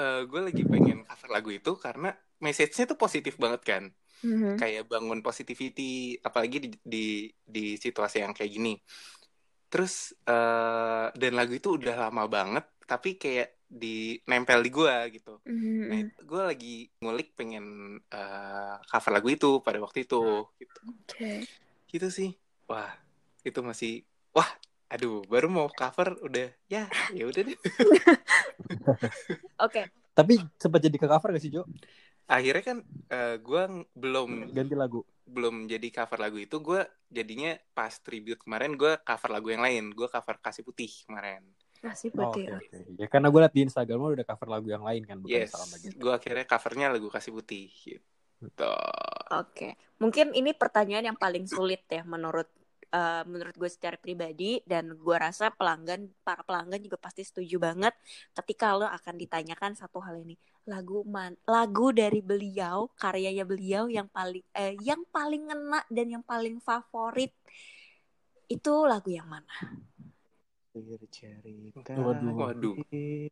eh, 0.00 0.22
gue 0.24 0.40
lagi 0.40 0.64
pengen 0.64 1.04
cover 1.04 1.28
lagu 1.28 1.52
itu 1.52 1.76
karena 1.76 2.16
message-nya 2.40 2.88
tuh 2.88 2.96
positif 2.96 3.36
banget 3.36 3.60
kan. 3.60 3.84
Mhm. 4.24 4.56
Kayak 4.56 4.88
bangun 4.88 5.20
positivity 5.20 6.16
apalagi 6.24 6.56
di 6.64 6.68
di, 6.80 7.06
di 7.44 7.76
situasi 7.76 8.24
yang 8.24 8.32
kayak 8.32 8.48
gini. 8.48 8.80
Terus 9.68 10.16
eh, 10.24 11.06
dan 11.12 11.32
lagu 11.36 11.52
itu 11.52 11.76
udah 11.76 12.08
lama 12.08 12.24
banget 12.24 12.64
tapi 12.88 13.20
kayak 13.20 13.63
di 13.74 14.22
nempel 14.24 14.62
di 14.62 14.70
gue 14.70 14.94
gitu. 15.10 15.42
Nah, 15.42 15.98
Mhm. 15.98 16.22
gue 16.22 16.42
lagi 16.46 16.74
ngulik 16.96 17.34
pengen 17.34 17.66
eh, 18.06 18.74
cover 18.86 19.12
lagu 19.12 19.28
itu 19.28 19.58
pada 19.60 19.82
waktu 19.82 20.06
itu 20.06 20.22
gitu. 20.54 20.80
Oke. 20.86 21.32
Gitu 21.90 22.06
sih. 22.08 22.30
Wah, 22.64 22.94
itu 23.42 23.58
masih 23.60 23.92
wah, 24.30 24.46
aduh, 24.86 25.26
baru 25.26 25.50
mau 25.50 25.66
cover 25.68 26.14
udah 26.22 26.54
ya, 26.66 26.86
ya 27.10 27.24
udah 27.26 27.42
deh. 27.42 27.58
Oke. 29.58 29.82
Tapi 30.14 30.34
sempat 30.56 30.78
jadi 30.78 30.94
ke 30.94 31.06
cover 31.06 31.34
gak 31.34 31.42
sih 31.42 31.50
Jo? 31.50 31.66
Akhirnya 32.24 32.62
kan 32.64 32.78
eh, 33.10 33.36
gue 33.36 33.62
belum 33.92 34.54
Ganti 34.54 34.72
lagu. 34.72 35.02
belum 35.24 35.66
jadi 35.66 35.88
cover 35.90 36.18
lagu 36.20 36.36
itu 36.36 36.56
gue 36.58 36.80
jadinya 37.08 37.52
pas 37.72 37.90
tribute 37.98 38.40
kemarin 38.40 38.76
gue 38.76 38.96
cover 39.00 39.30
lagu 39.30 39.48
yang 39.48 39.60
lain 39.60 39.84
gue 39.90 40.04
cover 40.06 40.36
kasih 40.38 40.62
putih 40.62 40.88
kemarin 41.04 41.40
Masih 41.84 42.08
Oh, 42.16 42.32
putih. 42.32 42.48
Oke 42.48 42.64
oke. 42.72 42.78
Ya 42.96 43.06
karena 43.12 43.28
gue 43.28 43.40
liat 43.44 43.54
di 43.54 43.62
Instagram 43.68 43.98
lu 44.00 44.16
udah 44.16 44.26
cover 44.26 44.48
lagu 44.48 44.68
yang 44.72 44.84
lain 44.88 45.02
kan 45.04 45.20
bukan 45.20 45.36
yes 45.36 45.52
salam 45.52 45.68
lagi. 45.68 45.86
gue 45.92 46.12
akhirnya 46.16 46.44
covernya 46.48 46.86
lagu 46.88 47.08
kasih 47.12 47.32
putih 47.36 47.68
gitu 47.68 48.74
Oke, 49.34 49.74
mungkin 49.98 50.36
ini 50.36 50.52
pertanyaan 50.52 51.10
yang 51.10 51.18
paling 51.18 51.48
sulit 51.48 51.82
ya 51.88 52.04
menurut 52.04 52.46
eh, 52.92 53.24
menurut 53.26 53.56
gue 53.56 53.70
secara 53.72 53.96
pribadi 53.98 54.60
dan 54.68 54.94
gue 54.94 55.16
rasa 55.16 55.50
pelanggan 55.50 56.06
para 56.22 56.44
pelanggan 56.46 56.78
juga 56.78 57.00
pasti 57.00 57.24
setuju 57.26 57.56
banget 57.58 57.96
ketika 58.36 58.76
lo 58.76 58.86
akan 58.86 59.14
ditanyakan 59.16 59.74
satu 59.74 59.98
hal 60.04 60.20
ini 60.22 60.38
lagu 60.70 61.02
man 61.08 61.34
lagu 61.48 61.90
dari 61.90 62.20
beliau 62.20 62.88
karyanya 62.94 63.42
beliau 63.48 63.90
yang 63.90 64.06
paling 64.12 64.44
eh, 64.54 64.76
yang 64.84 65.02
paling 65.08 65.50
ngena 65.50 65.80
dan 65.88 66.06
yang 66.20 66.24
paling 66.24 66.60
favorit 66.62 67.32
itu 68.48 68.74
lagu 68.84 69.08
yang 69.08 69.26
mana? 69.26 69.50
Akhir 70.74 71.00
cerita 71.08 71.94
Waduh. 71.94 72.34
Waduh. 72.34 72.74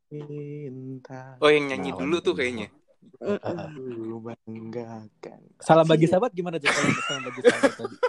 cinta 0.07 1.35
Oh 1.43 1.51
yang 1.51 1.67
nyanyi 1.67 1.91
Nah, 1.91 1.99
dulu 1.99 2.17
waduh. 2.17 2.23
tuh 2.23 2.35
kayaknya. 2.39 2.69
Ku 3.19 4.19
banggakan 4.23 5.41
Salam 5.59 5.87
bagi 5.87 6.07
sahabat 6.07 6.31
gimana? 6.31 6.63
Kalau 6.63 6.79
salam 7.03 7.23
bagi 7.27 7.41
sahabat 7.43 7.73
tadi 7.75 7.97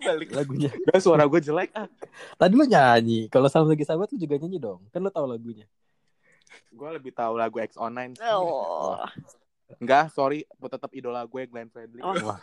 Balik. 0.00 0.28
lagunya. 0.32 0.70
Gak 0.84 1.00
suara 1.00 1.24
gue 1.24 1.40
jelek 1.40 1.72
ah 1.72 1.88
Tadi 2.36 2.52
lu 2.52 2.64
nyanyi. 2.64 3.28
Kalau 3.28 3.48
salam 3.48 3.68
bagi 3.68 3.84
sahabat 3.84 4.12
lu 4.12 4.18
juga 4.18 4.36
nyanyi 4.36 4.58
dong. 4.58 4.80
Kan 4.88 5.00
lu 5.00 5.08
tahu 5.08 5.24
lagunya. 5.24 5.64
Gue 6.70 6.88
lebih 6.92 7.12
tahu 7.12 7.36
lagu 7.36 7.56
X 7.58 7.76
Online 7.76 8.12
sih. 8.12 8.24
Oh. 8.26 9.00
Enggak, 9.78 10.10
sorry, 10.10 10.42
gue 10.42 10.66
tetap 10.68 10.90
idola 10.90 11.22
gue 11.22 11.46
Glenn 11.46 11.70
Fredly. 11.70 12.02
Oh, 12.02 12.10
Wah. 12.26 12.42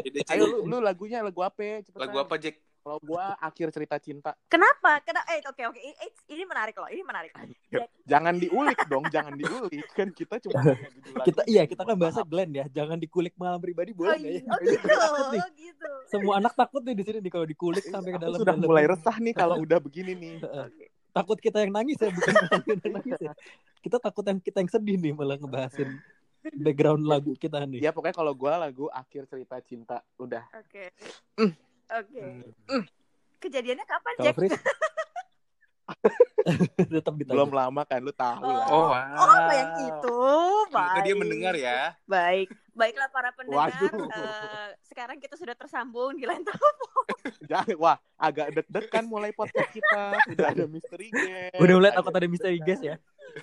Jadi, 0.00 0.18
Ayo 0.26 0.48
lu, 0.48 0.58
lu 0.64 0.76
lagunya 0.80 1.20
lagu 1.20 1.44
apa? 1.44 1.84
Cepetan. 1.84 2.08
lagu 2.08 2.16
apa 2.16 2.34
Jack? 2.40 2.56
Kalau 2.88 3.04
gue 3.04 3.26
akhir 3.44 3.68
cerita 3.68 4.00
cinta. 4.00 4.32
Kenapa? 4.48 4.96
Kenapa? 5.04 5.28
Eh, 5.36 5.44
oke, 5.44 5.60
oke. 5.60 5.76
Ini, 5.76 6.08
ini 6.32 6.42
menarik 6.48 6.72
loh. 6.72 6.88
Ini 6.88 7.04
menarik. 7.04 7.36
Jangan 8.08 8.40
diulik 8.40 8.80
dong, 8.88 9.04
jangan 9.12 9.36
diulik. 9.36 9.84
Kan 9.92 10.08
kita 10.16 10.40
cuma 10.40 10.72
Kita 11.20 11.44
iya 11.44 11.68
kita 11.68 11.84
kan 11.84 12.00
bahasa. 12.00 12.24
Glenn 12.24 12.56
ya. 12.56 12.64
Jangan 12.72 12.96
dikulik 12.96 13.36
malam 13.36 13.60
pribadi 13.60 13.92
Oh, 13.92 14.08
boleh 14.08 14.16
nggak 14.16 14.32
ya? 14.32 14.40
iya. 14.40 14.48
oh 14.48 14.60
gitu. 14.64 14.88
Nih. 14.88 15.40
Oh 15.44 15.48
gitu. 15.52 15.90
Semua 16.08 16.40
anak 16.40 16.56
takut 16.56 16.80
nih 16.80 16.96
di 16.96 17.04
sini 17.04 17.20
nih 17.20 17.32
kalau 17.36 17.44
dikulik 17.44 17.84
sampai 17.84 18.10
ke 18.16 18.20
dalam. 18.24 18.40
sudah 18.40 18.56
mulai 18.56 18.84
resah 18.88 19.16
nih 19.20 19.34
kalau 19.36 19.60
udah 19.68 19.78
begini 19.84 20.16
nih. 20.16 20.34
Takut 21.12 21.36
kita 21.44 21.60
yang 21.60 21.76
nangis 21.76 22.00
ya, 22.00 22.08
bukan 22.08 22.32
kita 22.72 22.84
yang 22.88 22.94
nangis 23.04 23.20
ya. 23.20 23.32
Kita 23.84 23.96
takut 24.00 24.24
yang 24.24 24.40
kita 24.40 24.64
yang 24.64 24.70
sedih 24.72 24.96
nih 24.96 25.12
malah 25.12 25.36
ngebahasin 25.36 25.92
background 26.56 27.04
lagu 27.04 27.36
kita 27.36 27.68
nih. 27.68 27.84
Ya 27.84 27.92
pokoknya 27.92 28.16
kalau 28.16 28.32
gue 28.32 28.48
lagu 28.48 28.88
akhir 28.88 29.28
cerita 29.28 29.60
cinta 29.60 30.00
udah. 30.16 30.48
Oke. 30.56 30.96
Mm. 31.36 31.67
Oke. 31.88 32.22
Kejadiannya 33.38 33.86
kapan, 33.86 34.14
Jack? 34.20 34.36
Tetap 36.92 37.14
ditanya. 37.16 37.32
Belum 37.34 37.50
lama 37.52 37.82
kan 37.84 38.00
lu 38.00 38.12
tahu 38.12 38.44
lah. 38.44 38.68
Oh, 38.68 38.86
wow. 38.92 39.16
Oh, 39.18 39.52
yang 39.52 39.72
itu. 39.88 40.20
Baik. 40.68 41.02
dia 41.04 41.14
mendengar 41.16 41.54
ya. 41.56 41.80
Baik. 42.04 42.48
Baiklah 42.76 43.08
para 43.10 43.30
pendengar. 43.34 43.72
Waduh. 43.72 44.06
eh, 44.06 44.68
sekarang 44.86 45.16
kita 45.18 45.34
sudah 45.34 45.54
tersambung 45.56 46.14
di 46.14 46.28
lain 46.28 46.44
Jangan, 47.50 47.74
wah 47.80 47.96
agak 48.20 48.54
deg-degan 48.54 49.04
mulai 49.08 49.34
podcast 49.34 49.72
kita. 49.74 50.14
Sudah 50.28 50.46
ada 50.54 50.64
misteri 50.68 51.10
guys. 51.10 51.58
Udah 51.58 51.74
mulai 51.74 51.92
takut 51.96 52.14
ada 52.14 52.28
misteri 52.28 52.58
guys 52.62 52.82
ya. 52.84 52.96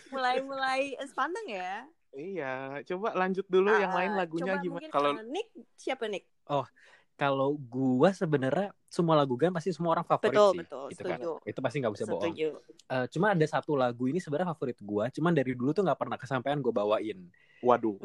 mulai-mulai 0.10 0.98
sepandang 1.06 1.48
ya. 1.50 1.86
Iya, 2.16 2.80
coba 2.88 3.12
lanjut 3.12 3.44
dulu 3.52 3.76
yang 3.76 3.92
lain 3.92 4.16
lagunya 4.16 4.56
coba 4.56 4.64
gimana? 4.64 4.88
Kalau- 4.88 5.14
eh, 5.20 5.28
Nick 5.28 5.48
siapa 5.76 6.08
Nick? 6.08 6.26
Kalau 7.16 7.56
gua 7.56 8.12
sebenarnya 8.12 8.76
semua 8.86 9.16
lagu 9.16 9.36
Glenn 9.36 9.52
pasti 9.52 9.72
semua 9.72 9.92
orang 9.92 10.04
favorit 10.04 10.32
Betul, 10.32 10.52
sih. 10.52 10.60
betul, 10.62 10.86
Gitu 10.92 11.02
kan. 11.02 11.16
setuju. 11.16 11.32
Itu 11.44 11.60
pasti 11.60 11.78
nggak 11.80 11.94
bisa 11.96 12.04
bohong. 12.06 12.24
Setuju. 12.28 12.48
Eh, 12.86 13.06
cuma 13.10 13.28
ada 13.32 13.46
satu 13.46 13.72
lagu 13.74 14.04
ini 14.06 14.20
sebenarnya 14.20 14.52
favorit 14.52 14.80
gua, 14.82 15.08
cuman 15.08 15.32
dari 15.32 15.52
dulu 15.52 15.72
tuh 15.72 15.82
nggak 15.82 15.96
pernah 15.98 16.16
kesampaian 16.16 16.60
gue 16.60 16.72
bawain. 16.72 17.20
Waduh, 17.60 17.98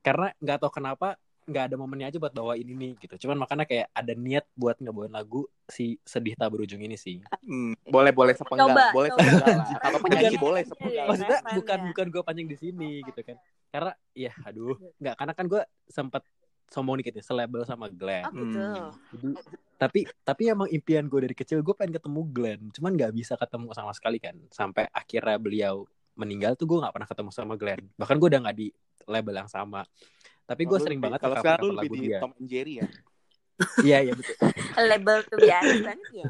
Karena 0.00 0.30
nggak 0.36 0.58
tahu 0.60 0.72
kenapa 0.72 1.18
nggak 1.44 1.64
ada 1.66 1.76
momennya 1.76 2.08
aja 2.08 2.16
buat 2.16 2.30
bawain 2.30 2.64
ini 2.64 2.96
gitu. 2.96 3.14
Cuman 3.18 3.36
makanya 3.36 3.64
kayak 3.64 3.90
ada 3.90 4.12
niat 4.12 4.48
buat 4.54 4.78
ngebawain 4.78 5.10
lagu 5.10 5.44
si 5.64 5.98
sedih 6.00 6.32
tak 6.34 6.48
berujung 6.48 6.78
ini 6.78 6.94
sih. 6.94 7.20
Hmm. 7.42 7.74
boleh 7.84 8.12
boleh 8.12 8.32
sepenggal, 8.32 8.70
Coba, 8.70 8.84
boleh 8.92 9.10
coba. 9.10 9.20
sepenggal. 9.20 9.56
Kalau 9.76 9.98
penyanyi 10.04 10.28
Bukan- 10.30 10.40
boleh 10.40 10.60
Iya, 10.60 10.70
sepenggal. 10.70 11.04
Maksudnya 11.04 11.38
referen 11.38 11.56
bukan 11.58 11.76
ya. 11.76 11.86
bukan 11.90 12.06
gue 12.08 12.22
pancing 12.22 12.48
di 12.48 12.56
sini 12.56 12.90
gitu 13.02 13.20
kan. 13.20 13.36
Karena 13.68 13.92
ya 14.14 14.32
aduh 14.40 14.76
nggak 14.96 15.14
karena 15.16 15.32
kan 15.34 15.46
gue 15.46 15.62
sempat 15.84 16.22
sombong 16.68 17.00
dikit 17.00 17.14
ya 17.18 17.24
selabel 17.24 17.62
sama 17.64 17.86
Glenn. 17.88 18.24
Oh 18.26 18.32
gitu. 18.34 18.58
Hmm. 18.60 18.92
Jadi 19.12 19.28
tapi 19.74 20.00
tapi 20.22 20.42
emang 20.48 20.68
impian 20.70 21.04
gue 21.10 21.20
dari 21.26 21.36
kecil 21.36 21.60
gue 21.60 21.74
pengen 21.74 21.98
ketemu 21.98 22.20
Glenn, 22.30 22.62
cuman 22.72 22.90
nggak 22.94 23.12
bisa 23.14 23.34
ketemu 23.34 23.70
sama 23.74 23.92
sekali 23.92 24.18
kan. 24.22 24.36
Sampai 24.48 24.86
akhirnya 24.90 25.36
beliau 25.38 25.84
meninggal 26.14 26.54
tuh 26.54 26.70
gue 26.70 26.78
nggak 26.78 26.94
pernah 26.94 27.08
ketemu 27.10 27.30
sama 27.34 27.54
Glenn. 27.58 27.84
Bahkan 27.98 28.16
gue 28.18 28.28
udah 28.30 28.40
nggak 28.46 28.56
di 28.56 28.68
label 29.10 29.34
yang 29.44 29.50
sama. 29.50 29.82
Tapi 30.44 30.62
gue 30.64 30.78
Lu 30.78 30.84
sering 30.84 31.00
banget 31.00 31.20
kalau 31.24 31.36
sekarang 31.40 31.62
lu 31.66 31.74
lagu 31.74 31.94
di 31.96 32.00
dia. 32.08 32.18
Tom 32.20 32.32
and 32.38 32.48
Jerry 32.48 32.74
ya. 32.80 32.88
Iya 33.86 33.98
iya 34.10 34.12
betul. 34.18 34.34
Label 34.82 35.16
tuh 35.30 35.38
biasa 35.38 35.94
ya. 36.10 36.26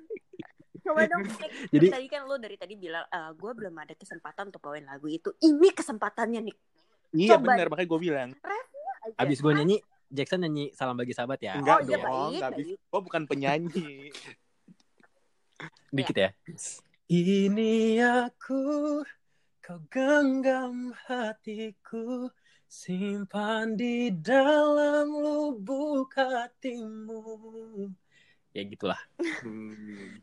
Coba 0.84 1.08
dong, 1.08 1.24
Nick. 1.24 1.50
Jadi- 1.72 1.88
tadi 1.88 2.06
kan 2.12 2.28
lu 2.28 2.36
dari 2.36 2.60
tadi 2.60 2.76
bilang, 2.76 3.08
gue 3.32 3.52
belum 3.56 3.72
ada 3.80 3.96
kesempatan 3.96 4.52
untuk 4.52 4.60
bawain 4.60 4.84
lagu 4.84 5.08
itu. 5.08 5.32
Ini 5.40 5.72
kesempatannya 5.72 6.44
nih. 6.44 6.56
Iya 7.16 7.40
Coba. 7.40 7.56
benar, 7.56 7.72
makanya 7.72 7.88
gue 7.88 8.00
bilang. 8.04 8.28
Aja. 9.04 9.16
Abis 9.20 9.38
gue 9.38 9.52
nyanyi, 9.52 9.76
Jackson 10.08 10.40
nyanyi 10.40 10.72
salam 10.72 10.96
bagi 10.96 11.12
sahabat 11.12 11.36
ya. 11.38 11.60
Enggak 11.60 11.76
Oh, 11.76 11.84
iya, 11.84 11.96
dong, 12.00 12.04
baik, 12.08 12.32
enggak 12.40 12.50
baik. 12.50 12.58
bisa. 12.64 12.74
Gue 12.88 13.00
bukan 13.04 13.22
penyanyi. 13.28 13.88
Dikit 15.94 16.16
ya. 16.16 16.30
Ini 17.04 17.74
aku, 18.26 18.62
kau 19.60 19.80
genggam 19.92 20.96
hatiku, 21.04 22.32
simpan 22.64 23.76
di 23.76 24.08
dalam 24.10 25.12
lubuk 25.12 26.16
hatimu. 26.16 27.22
Ya 28.56 28.62
gitulah. 28.64 29.00
Hmm. 29.44 30.16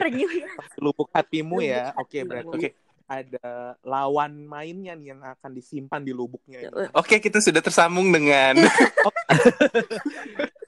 Renyuh 0.00 0.32
ya. 0.44 0.48
Lubuk 0.80 1.08
hatimu 1.12 1.56
Lubuk 1.60 1.68
ya. 1.72 1.92
Oke, 1.96 2.20
hatimu. 2.20 2.28
berarti 2.28 2.56
oke. 2.56 2.68
Ada 3.12 3.76
lawan 3.84 4.48
mainnya 4.48 4.96
nih 4.96 5.12
yang 5.12 5.20
akan 5.20 5.52
disimpan 5.52 6.00
di 6.00 6.16
lubuknya. 6.16 6.64
ini. 6.64 6.88
Oke, 7.00 7.20
kita 7.20 7.44
sudah 7.44 7.60
tersambung 7.60 8.08
dengan 8.08 8.56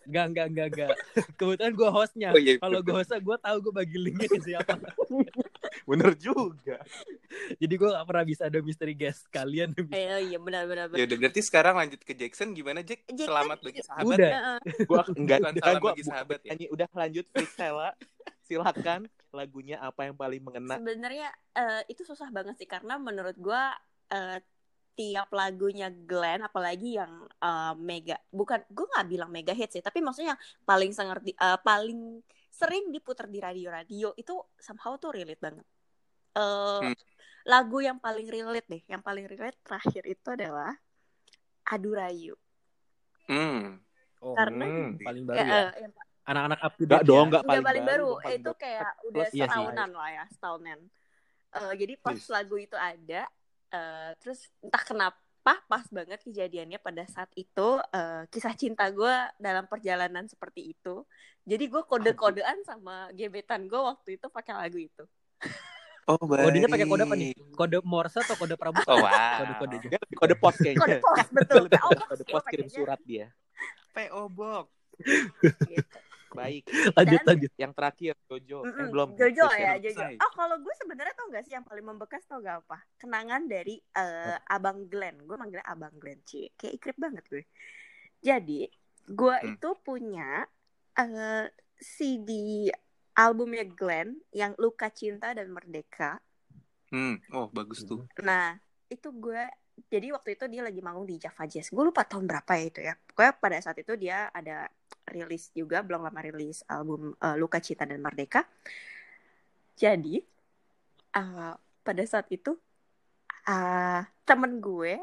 Enggak, 0.04 0.24
enggak, 0.30 0.46
enggak, 0.52 0.66
enggak. 0.68 0.90
Kebetulan 1.34 1.72
gue 1.72 1.88
hostnya. 1.90 2.28
Oh, 2.30 2.38
iya, 2.38 2.60
Kalau 2.60 2.78
betul. 2.78 2.86
gue 2.86 2.94
hostnya, 3.00 3.20
gue 3.24 3.36
tahu 3.40 3.56
gue 3.56 3.72
bagi 3.72 3.96
linknya 3.98 4.28
ke 4.28 4.40
siapa. 4.44 4.76
Bener 5.90 6.12
juga. 6.20 6.76
Jadi 7.56 7.74
gue 7.74 7.88
gak 7.88 8.06
pernah 8.06 8.24
bisa 8.28 8.42
ada 8.46 8.58
misteri 8.60 8.92
guest. 8.92 9.26
Kalian. 9.32 9.72
Eh, 9.90 10.28
iya 10.28 10.38
benar-benar. 10.38 10.92
Ya 10.92 11.08
udah 11.08 11.16
berarti 11.18 11.40
sekarang 11.40 11.80
lanjut 11.80 12.04
ke 12.04 12.12
Jackson 12.12 12.52
gimana 12.52 12.84
Jack? 12.84 13.08
Jackson- 13.10 13.26
Selamat 13.32 13.58
bagi 13.64 13.80
sahabat. 13.80 14.16
Udah. 14.20 14.30
Gua 14.84 15.02
enggak 15.16 15.38
enggak 15.40 15.74
gua 15.80 15.90
bagi 15.96 16.04
sahabat 16.04 16.38
ya. 16.44 16.52
Udah 16.68 16.88
lanjut 16.92 17.24
freestyle. 17.32 17.80
Silakan 18.44 19.08
lagunya 19.32 19.80
apa 19.80 20.06
yang 20.06 20.14
paling 20.14 20.40
mengena. 20.40 20.76
Sebenarnya 20.76 21.28
eh, 21.52 21.82
itu 21.88 22.04
susah 22.04 22.28
banget 22.28 22.60
sih 22.60 22.68
karena 22.68 23.00
menurut 23.00 23.34
gua 23.36 23.72
eh, 24.08 24.38
tiap 24.94 25.26
lagunya 25.34 25.90
Glenn 25.90 26.44
apalagi 26.44 27.00
yang 27.00 27.26
eh, 27.26 27.74
mega 27.74 28.14
bukan 28.30 28.62
gue 28.70 28.86
nggak 28.86 29.08
bilang 29.10 29.26
mega 29.26 29.50
hit 29.50 29.74
sih 29.74 29.82
tapi 29.82 29.98
maksudnya 29.98 30.38
yang 30.38 30.42
paling 30.62 30.94
sengerti 30.94 31.34
eh, 31.34 31.58
paling 31.58 32.22
sering 32.46 32.94
diputar 32.94 33.26
di 33.26 33.42
radio-radio 33.42 34.14
itu 34.14 34.38
somehow 34.54 34.94
tuh 34.94 35.10
relate 35.10 35.42
banget. 35.42 35.66
Eh, 36.38 36.80
Hmm. 36.84 36.94
Lagu 37.44 37.76
yang 37.82 38.00
paling 38.00 38.24
relate 38.30 38.64
deh, 38.70 38.82
yang 38.88 39.04
paling 39.04 39.28
relate 39.28 39.58
terakhir 39.60 40.00
itu 40.08 40.28
adalah 40.32 40.72
Adu 41.68 41.92
Rayu. 41.92 42.34
Hmm. 43.28 43.80
Oh, 44.24 44.32
Karena- 44.32 44.64
hmm, 44.64 44.96
paling 44.96 45.22
baru 45.28 45.36
Ya, 45.36 45.44
ya. 45.44 45.52
eh, 45.52 45.70
yang 45.84 45.92
Anak-anak 46.24 46.60
up 46.64 46.72
to 46.74 46.82
Enggak 46.88 47.00
date 47.04 47.08
dong, 47.08 47.16
ya. 47.20 47.28
enggak 47.28 47.42
Udah 47.44 47.50
paling, 47.52 47.64
paling 47.68 47.84
baru, 47.84 48.10
paling 48.16 48.40
itu 48.40 48.50
baru. 48.50 48.60
kayak 48.60 48.90
udah 49.04 49.12
Plus 49.12 49.32
iya 49.36 49.44
setahunan 49.44 49.90
lah 49.92 50.08
ya, 50.08 50.24
setahunan. 50.32 50.78
Eh, 51.54 51.72
jadi 51.78 51.94
pas 52.00 52.16
Yes. 52.16 52.28
lagu 52.32 52.56
itu 52.56 52.76
ada, 52.80 53.22
eh, 53.70 54.10
terus 54.24 54.40
entah 54.64 54.82
kenapa 54.82 55.20
pas 55.68 55.84
banget 55.92 56.24
kejadiannya 56.24 56.80
pada 56.80 57.04
saat 57.04 57.28
itu 57.36 57.68
eh, 57.92 58.24
kisah 58.32 58.56
cinta 58.56 58.88
gue 58.88 59.12
dalam 59.36 59.68
perjalanan 59.68 60.24
seperti 60.24 60.72
itu. 60.72 61.04
Jadi 61.44 61.64
gue 61.68 61.82
kode-kodean 61.84 62.64
sama 62.64 63.12
gebetan 63.12 63.68
gue 63.68 63.76
waktu 63.76 64.16
itu 64.16 64.26
pakai 64.32 64.56
lagu 64.56 64.80
itu. 64.80 65.04
Oh, 66.04 66.20
baik. 66.20 66.48
Kodenya 66.48 66.68
pakai 66.68 66.84
kode 66.88 67.02
apa 67.04 67.16
nih? 67.16 67.32
Kode 67.56 67.78
Morse 67.84 68.20
atau 68.20 68.36
kode 68.36 68.56
Pramuka? 68.56 68.92
Oh, 68.92 69.00
wow. 69.04 69.40
Dia 69.68 69.96
lebih 70.00 70.16
kode 70.16 70.34
pos 70.36 70.56
kayaknya. 70.56 70.80
Kode 70.80 70.96
pos 71.00 71.28
betul. 71.32 71.64
Oh, 71.84 71.92
kode 71.92 72.24
pos, 72.28 72.44
kirim 72.48 72.68
surat 72.68 73.00
dia. 73.04 73.32
PO 73.92 74.28
Box. 74.28 74.68
Gitu. 75.64 75.93
Baik. 76.34 76.66
Lanjut, 76.98 77.20
Dan- 77.22 77.26
lanjut. 77.30 77.52
Yang 77.54 77.72
terakhir 77.72 78.14
Jojo. 78.26 78.58
Eh, 78.58 78.66
Mm-mm, 78.66 78.88
belum. 78.90 79.08
Jojo 79.14 79.34
Jojo. 79.40 79.54
ya, 79.56 79.72
Jojo. 79.78 80.04
Oh, 80.18 80.32
kalau 80.34 80.56
gue 80.58 80.74
sebenarnya 80.74 81.14
tau 81.14 81.26
gak 81.30 81.44
sih 81.46 81.54
yang 81.54 81.62
paling 81.62 81.86
membekas 81.86 82.26
tau 82.26 82.38
gak 82.38 82.66
apa? 82.66 82.82
Kenangan 82.98 83.46
dari 83.46 83.78
eh, 83.78 84.36
Abang 84.44 84.86
Glenn. 84.86 85.22
Gue 85.22 85.34
manggilnya 85.34 85.64
Abang 85.64 85.94
Glenn, 85.94 86.18
Ci. 86.22 86.50
Kayak 86.52 86.74
ikrip 86.74 86.96
banget 86.98 87.24
gue. 87.30 87.42
Jadi, 88.18 88.66
gue 89.06 89.36
Hmm. 89.38 89.54
itu 89.54 89.70
punya 89.80 90.42
eh, 90.94 91.46
CD 91.76 92.30
albumnya 93.14 93.62
Glenn 93.64 94.18
yang 94.30 94.54
Luka 94.56 94.90
Cinta 94.90 95.30
dan 95.30 95.50
Merdeka. 95.50 96.18
Hmm. 96.90 97.18
Oh, 97.30 97.46
bagus 97.48 97.82
tuh. 97.82 98.06
Nah, 98.18 98.58
itu 98.86 99.10
gue 99.10 99.42
jadi 99.74 100.14
waktu 100.14 100.34
itu 100.34 100.44
dia 100.46 100.62
lagi 100.62 100.78
manggung 100.78 101.04
di 101.04 101.18
Java 101.18 101.44
Jazz. 101.44 101.68
Gue 101.68 101.84
lupa 101.84 102.02
tahun 102.02 102.24
berapa 102.24 102.52
ya 102.54 102.64
itu 102.64 102.80
ya. 102.80 102.94
Pokoknya 102.94 103.32
pada 103.34 103.56
saat 103.58 103.78
itu 103.78 103.92
dia 103.94 104.30
ada 104.30 104.70
rilis 105.06 105.50
juga, 105.50 105.82
belum 105.82 106.02
lama 106.02 106.20
rilis 106.20 106.62
album 106.66 107.14
eh, 107.14 107.36
Luka 107.36 107.58
Cinta 107.58 107.84
dan 107.84 107.98
Merdeka. 107.98 108.46
Jadi, 109.74 110.22
eh, 111.12 111.54
pada 111.82 112.02
saat 112.06 112.30
itu 112.30 112.54
eh, 113.44 114.00
temen 114.24 114.56
gue 114.58 114.96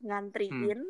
ngantriin 0.00 0.80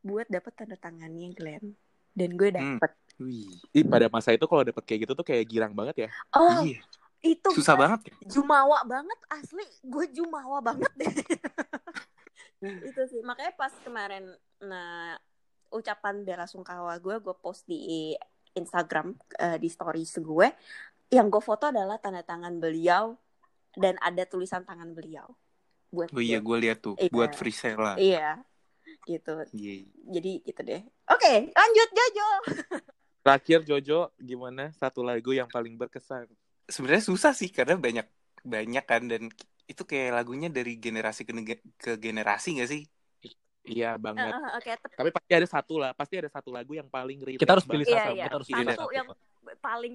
buat 0.00 0.26
dapet 0.26 0.52
tanda 0.56 0.74
tangannya 0.74 1.28
Glenn. 1.34 1.76
Dan 2.10 2.34
gue 2.34 2.50
Hmm. 2.50 2.78
dapet. 2.80 2.90
Wih. 3.20 3.60
Ih, 3.70 3.84
pada 3.84 4.08
masa 4.08 4.32
itu 4.32 4.48
kalau 4.48 4.64
dapet 4.64 4.80
kayak 4.82 5.00
gitu 5.04 5.12
tuh 5.12 5.26
kayak 5.26 5.44
girang 5.44 5.76
banget 5.76 6.06
ya. 6.06 6.08
Oh, 6.32 6.64
Iya. 6.64 6.80
itu 7.20 7.52
Susah 7.52 7.76
gue 7.76 7.84
banget. 7.84 8.00
jumawa 8.24 8.80
banget 8.88 9.20
asli 9.28 9.60
gue 9.84 10.08
jumawa 10.08 10.64
banget 10.64 10.88
deh 10.96 11.04
itu 12.60 13.00
sih 13.08 13.20
makanya 13.24 13.56
pas 13.56 13.72
kemarin 13.80 14.28
nah 14.60 15.16
ucapan 15.70 16.20
bela 16.22 16.44
sungkawa 16.44 16.98
gue 17.00 17.16
gue 17.18 17.34
post 17.38 17.64
di 17.64 18.12
Instagram 18.52 19.14
eh, 19.38 19.56
di 19.56 19.68
stories 19.70 20.18
gue 20.18 20.48
yang 21.08 21.26
gue 21.26 21.42
foto 21.42 21.70
adalah 21.70 21.96
tanda 21.96 22.20
tangan 22.20 22.58
beliau 22.58 23.16
dan 23.74 23.96
ada 24.02 24.26
tulisan 24.26 24.62
tangan 24.62 24.92
beliau 24.92 25.26
buat 25.90 26.10
Oh 26.14 26.22
iya, 26.22 26.38
gue. 26.38 26.54
lihat 26.58 26.78
tuh. 26.86 26.94
Iya. 26.94 27.10
Buat 27.10 27.34
free 27.34 27.54
sale 27.54 27.78
lah. 27.80 27.96
iya 27.98 28.38
gitu 29.06 29.32
Iya. 29.54 29.86
jadi 30.10 30.32
gitu 30.42 30.60
deh 30.66 30.82
oke 31.06 31.32
lanjut 31.50 31.88
Jojo 31.90 32.28
Terakhir 33.20 33.60
Jojo, 33.62 34.08
gimana 34.16 34.72
satu 34.72 35.04
lagu 35.04 35.36
yang 35.36 35.44
paling 35.44 35.76
berkesan? 35.76 36.24
Sebenarnya 36.64 37.04
susah 37.04 37.36
sih 37.36 37.52
karena 37.52 37.76
banyak 37.76 38.08
banyak 38.40 38.84
kan 38.88 39.04
dan 39.04 39.28
itu 39.70 39.82
kayak 39.86 40.18
lagunya 40.18 40.50
dari 40.50 40.74
generasi 40.76 41.22
ke, 41.22 41.30
ke 41.78 41.90
generasi 41.94 42.58
gak 42.58 42.70
sih? 42.70 42.82
Iya 43.60 43.94
banget. 44.00 44.32
oke 44.56 44.70
tep- 44.72 44.96
Tapi 44.98 45.10
pasti 45.12 45.32
ada 45.36 45.46
satu 45.46 45.74
lah, 45.78 45.90
pasti 45.94 46.14
ada 46.18 46.26
satu 46.26 46.50
lagu 46.50 46.72
yang 46.74 46.88
paling 46.88 47.22
relate 47.22 47.38
Kita 47.38 47.54
harus 47.54 47.68
pilih 47.68 47.86
iya 47.86 48.02
satu, 48.02 48.14
iya 48.16 48.24
kita 48.26 48.34
harus 48.40 48.48
pilih 48.48 48.66
satu 48.66 48.82
satu. 48.82 48.96
yang 48.96 49.06
paling 49.60 49.94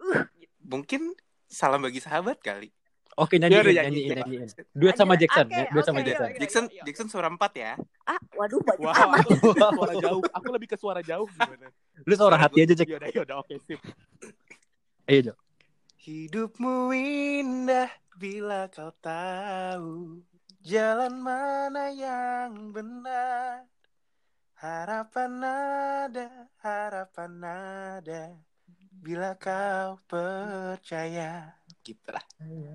uh 0.00 0.22
gitu. 0.34 0.54
Mungkin 0.64 1.00
salam 1.46 1.84
bagi 1.84 2.00
sahabat 2.00 2.40
kali. 2.40 2.72
Oke 3.14 3.38
Dia 3.38 3.46
nyanyiin, 3.46 3.62
udah 3.62 3.74
nyanyiin, 3.86 4.08
nyanyi. 4.10 4.36
nyanyiin. 4.42 4.48
Duet 4.74 4.96
sama. 4.98 5.14
Jackson, 5.14 5.46
Oke, 5.46 5.62
duet 5.70 5.84
sama 5.86 6.00
oke, 6.00 6.06
Jackson. 6.08 6.24
yuk, 6.24 6.32
yuk. 6.32 6.40
Jackson 6.42 6.64
Jackson 6.82 7.06
suara 7.06 7.28
empat 7.30 7.52
ya. 7.54 7.72
ah 8.04 8.18
waduh 8.34 8.58
banyak 8.58 8.82
Wow, 8.82 9.04
amat 9.06 9.18
aku 9.22 9.30
suara 9.78 9.94
jauh. 9.94 10.22
Aku 10.34 10.46
lebih 10.50 10.68
ke 10.72 10.76
suara 10.80 11.00
jauh 11.00 11.28
gimana? 11.30 11.66
Lu 12.02 12.14
suara 12.18 12.34
hati 12.34 12.58
aja, 12.66 12.74
Jack. 12.74 12.88
Yaudah, 12.90 13.08
yaudah, 13.14 13.36
oke 13.38 13.54
sip. 13.62 13.78
Ayo, 15.06 15.20
Jo. 15.30 15.34
Hidupmu 16.02 16.90
indah 16.90 17.88
bila 18.14 18.70
kau 18.70 18.94
tahu 19.02 20.22
jalan 20.62 21.14
mana 21.18 21.90
yang 21.90 22.70
benar. 22.70 23.66
Harapan 24.54 25.44
ada, 25.44 26.48
harapan 26.62 27.32
ada 27.44 28.22
bila 29.04 29.36
kau 29.36 30.00
percaya. 30.08 31.52
Gitu 31.84 32.08
lah. 32.08 32.24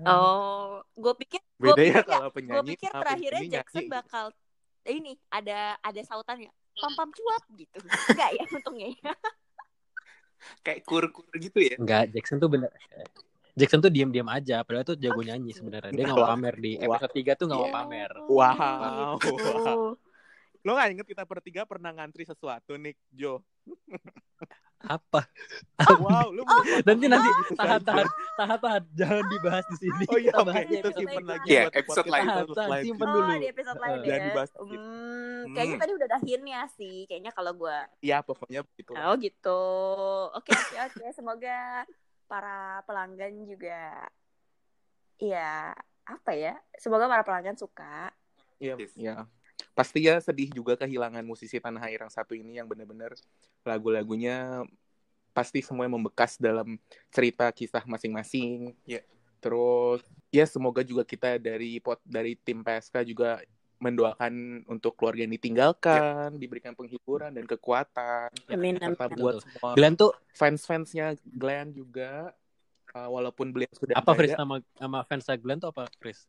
Oh, 0.06 0.84
gue 0.94 1.14
pikir 1.26 1.42
gue 1.58 1.74
Beda 1.74 1.82
ya 1.82 1.98
pikir 1.98 1.98
ya, 1.98 2.02
kalau 2.06 2.30
gue 2.30 2.36
penyanyi. 2.38 2.70
pikir 2.76 2.90
sama 2.94 3.02
terakhirnya 3.02 3.40
penyanyi 3.42 3.56
Jackson 3.58 3.80
nyanyi. 3.82 3.90
bakal 3.90 4.24
ini 4.88 5.12
ada 5.28 5.76
ada 5.82 6.00
sautannya 6.06 6.50
pam 6.78 6.92
pam 6.94 7.10
cuap 7.10 7.42
gitu. 7.58 7.78
Enggak 8.14 8.30
ya 8.38 8.44
untungnya. 8.54 8.88
ya. 8.94 9.12
Kayak 10.64 10.80
kur-kur 10.86 11.26
gitu 11.36 11.58
ya. 11.58 11.74
Enggak, 11.76 12.14
Jackson 12.14 12.38
tuh 12.38 12.48
bener. 12.48 12.70
Jackson 13.52 13.78
tuh 13.78 13.88
diam-diam 13.88 14.26
aja, 14.26 14.60
padahal 14.60 14.84
tuh 14.84 14.94
jago 14.94 15.20
nyanyi 15.20 15.50
sebenarnya. 15.50 15.90
Dia 15.90 16.04
nggak 16.04 16.16
mau 16.16 16.30
pamer 16.30 16.54
di 16.56 16.72
Wah. 16.78 16.96
episode 16.96 17.14
3 17.14 17.32
tuh 17.34 17.44
nggak 17.46 17.58
mau 17.58 17.66
Iya. 17.66 17.76
pamer. 17.76 18.10
Wow. 18.24 19.12
Gitu. 19.16 19.52
Lo 20.60 20.70
gak 20.72 20.88
inget 20.90 21.06
kita 21.06 21.24
bertiga 21.24 21.64
pernah 21.64 21.88
ngantri 21.90 22.22
sesuatu 22.22 22.74
nih, 22.74 22.92
Jo? 23.10 23.40
Apa? 24.82 25.28
Wow, 25.98 26.28
lu 26.30 26.40
belum 26.40 26.64
Nanti 26.82 27.04
nanti 27.06 27.28
gitu 27.28 27.52
tahan 27.54 27.80
tahan 27.80 28.08
tahan 28.34 28.58
tahan 28.58 28.82
jangan 28.90 29.24
dibahas 29.26 29.64
di 29.66 29.76
sini. 29.78 30.04
Oh 30.06 30.16
iya, 30.16 30.32
Kita 30.32 30.36
oke. 30.38 30.46
bahas 30.46 30.60
di 30.60 30.68
Itu 30.70 30.80
episode 30.82 30.96
simpen 30.98 31.16
lain. 31.18 31.28
lagi 31.30 31.46
Iya, 31.46 31.60
buat 31.62 31.76
episode 31.76 32.08
lain. 32.08 32.24
episode 32.24 32.48
Tahan, 32.54 32.70
lain. 32.70 32.84
simpen 32.84 33.04
Oh, 33.04 33.12
dulu. 33.14 33.32
di 33.34 33.48
episode 33.48 33.78
lain 33.78 33.92
ya. 33.92 34.04
jangan 34.04 34.22
dibahas 34.26 34.50
gitu. 34.50 34.64
Hmm, 34.80 35.42
kayaknya 35.50 35.68
Hmm. 35.70 35.82
tadi 35.82 35.92
udah 35.92 36.06
ada 36.06 36.18
hintnya 36.22 36.60
sih. 36.70 36.96
Kayaknya 37.06 37.32
kalau 37.34 37.52
gue 37.54 37.76
Ya, 38.00 38.18
pokoknya 38.20 38.60
begitu. 38.66 38.92
Oh 38.94 39.14
gitu. 39.16 39.60
Oke 40.34 40.50
oke 40.50 40.76
oke. 40.82 41.04
Semoga 41.12 41.56
para 42.30 42.86
pelanggan 42.86 43.42
juga, 43.42 44.06
ya 45.18 45.74
apa 46.06 46.30
ya? 46.38 46.54
Semoga 46.78 47.10
para 47.10 47.26
pelanggan 47.26 47.58
suka. 47.58 48.14
Iya, 48.62 48.78
Yes. 48.78 48.94
ya. 48.94 49.26
Pasti 49.74 50.06
ya 50.06 50.22
sedih 50.22 50.54
juga 50.54 50.78
kehilangan 50.78 51.26
musisi 51.26 51.58
tanah 51.58 51.90
air 51.90 52.00
yang 52.00 52.12
satu 52.12 52.38
ini 52.38 52.62
yang 52.62 52.70
benar-benar 52.70 53.18
lagu-lagunya 53.66 54.62
pasti 55.34 55.62
semuanya 55.62 55.94
membekas 55.98 56.38
dalam 56.38 56.78
cerita 57.10 57.50
kisah 57.50 57.82
masing-masing. 57.84 58.72
Iya. 58.86 59.02
Terus 59.40 60.04
ya 60.30 60.46
semoga 60.46 60.86
juga 60.86 61.02
kita 61.02 61.40
dari 61.40 61.82
pot 61.82 61.98
dari 62.06 62.36
tim 62.38 62.62
PSK 62.62 63.02
juga 63.08 63.42
mendoakan 63.80 64.62
untuk 64.68 64.92
keluarga 64.94 65.24
yang 65.24 65.32
ditinggalkan, 65.32 66.36
diberikan 66.36 66.76
penghiburan 66.76 67.32
dan 67.32 67.48
kekuatan. 67.48 68.28
Amin 68.52 68.76
amin. 68.76 68.92
Serta 68.92 69.08
amin. 69.08 69.18
buat 69.18 69.34
Betul. 69.40 69.44
semua 69.48 69.70
Glenn 69.72 69.94
tuh 69.96 70.10
fans-fansnya 70.36 71.06
Glenn 71.24 71.72
juga 71.72 72.36
uh, 72.92 73.08
walaupun 73.08 73.50
beliau 73.50 73.72
sudah 73.72 73.96
apa 73.96 74.12
ada. 74.12 74.36
nama 74.36 74.56
nama 74.76 74.98
fans 75.08 75.26
Glenn 75.40 75.58
tuh 75.58 75.72
apa 75.72 75.88
Fris? 75.96 76.28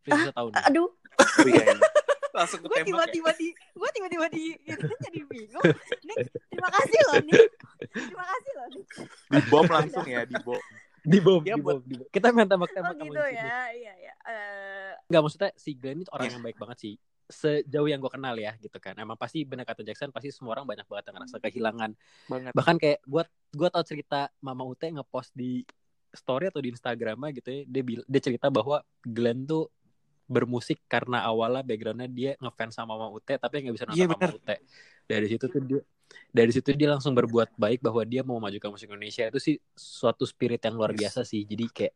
Fris 0.00 0.16
bisa 0.16 0.32
tahu 0.32 0.48
nih. 0.48 0.64
Aduh, 0.64 0.88
Oh, 1.18 1.46
iya, 1.50 1.62
iya. 1.66 1.74
Langsung 2.38 2.62
gue 2.62 2.70
ya. 2.70 2.86
tiba-tiba 2.86 3.30
di, 3.34 3.50
gue 3.50 3.88
tiba-tiba 3.90 4.26
di, 4.30 4.54
itu 4.62 4.94
jadi 5.02 5.20
bingung. 5.26 5.64
Nih, 6.06 6.16
terima 6.52 6.70
kasih 6.70 7.00
loh 7.10 7.18
nih. 7.26 7.42
Terima 7.90 8.24
kasih 8.30 8.52
loh 8.54 8.66
nih. 8.70 8.84
Dibom 9.32 9.66
langsung 9.66 10.06
ya, 10.06 10.22
dibom. 10.22 10.60
Di 11.12 11.18
bom, 11.18 11.40
di 11.40 11.50
buat- 11.54 11.78
bom, 11.78 11.80
di 11.82 11.94
bom. 11.96 12.08
Kita 12.08 12.26
main 12.30 12.44
Oh 12.44 12.50
tembak-tembak 12.50 12.94
sama 12.94 13.04
gitu 13.06 13.20
ya, 13.32 13.60
iya 13.72 13.94
ya. 13.96 14.12
Eh, 14.24 14.92
Enggak 15.06 15.22
maksudnya 15.24 15.50
si 15.54 15.70
Glenn 15.72 16.00
itu 16.00 16.10
orang 16.10 16.26
Iya. 16.26 16.34
yang 16.36 16.44
baik 16.44 16.58
banget 16.58 16.78
sih. 16.78 16.94
Sejauh 17.24 17.84
yang 17.84 17.98
gue 17.98 18.08
kenal 18.08 18.34
ya 18.34 18.56
gitu 18.56 18.76
kan. 18.76 18.96
Emang 18.96 19.14
pasti 19.14 19.44
benar 19.44 19.64
kata 19.64 19.80
Jackson 19.80 20.08
pasti 20.08 20.28
semua 20.28 20.52
orang 20.52 20.64
banyak 20.64 20.84
banget 20.84 21.04
yang 21.06 21.16
ngerasa 21.16 21.36
kehilangan. 21.38 21.90
Banget. 22.26 22.52
Bahkan 22.52 22.76
kayak 22.76 22.98
gua 23.04 23.22
gua 23.50 23.68
tau 23.68 23.82
cerita 23.82 24.28
Mama 24.38 24.64
Ute 24.64 24.88
ngepost 24.88 25.32
di 25.32 25.64
story 26.08 26.48
atau 26.48 26.60
di 26.60 26.72
Instagramnya 26.72 27.30
gitu 27.32 27.48
ya. 27.48 27.60
Dia 27.64 27.82
bil- 27.82 28.06
dia 28.06 28.20
cerita 28.20 28.48
bahwa 28.48 28.80
Glenn 29.00 29.44
tuh 29.44 29.68
bermusik 30.24 30.84
karena 30.84 31.24
awalnya 31.24 31.60
backgroundnya 31.60 32.04
dia 32.06 32.32
ngefans 32.36 32.72
sama 32.74 32.92
Mama 32.92 33.12
Ute 33.12 33.36
tapi 33.36 33.60
nggak 33.60 33.74
bisa 33.76 33.84
nonton 33.88 33.96
Iya, 33.96 34.06
Mama. 34.08 34.28
Ute. 34.28 34.56
Dari 35.04 35.26
situ 35.26 35.44
tuh 35.46 35.60
dia 35.62 35.80
dari 36.28 36.50
situ 36.52 36.72
dia 36.76 36.92
langsung 36.92 37.16
berbuat 37.16 37.56
baik 37.56 37.80
bahwa 37.80 38.02
dia 38.04 38.20
mau 38.24 38.36
memajukan 38.36 38.72
musik 38.72 38.88
Indonesia 38.88 39.28
itu 39.28 39.40
sih 39.40 39.56
suatu 39.72 40.28
spirit 40.28 40.60
yang 40.64 40.76
luar 40.76 40.92
biasa 40.92 41.24
sih. 41.24 41.44
Jadi 41.44 41.64
kayak 41.72 41.94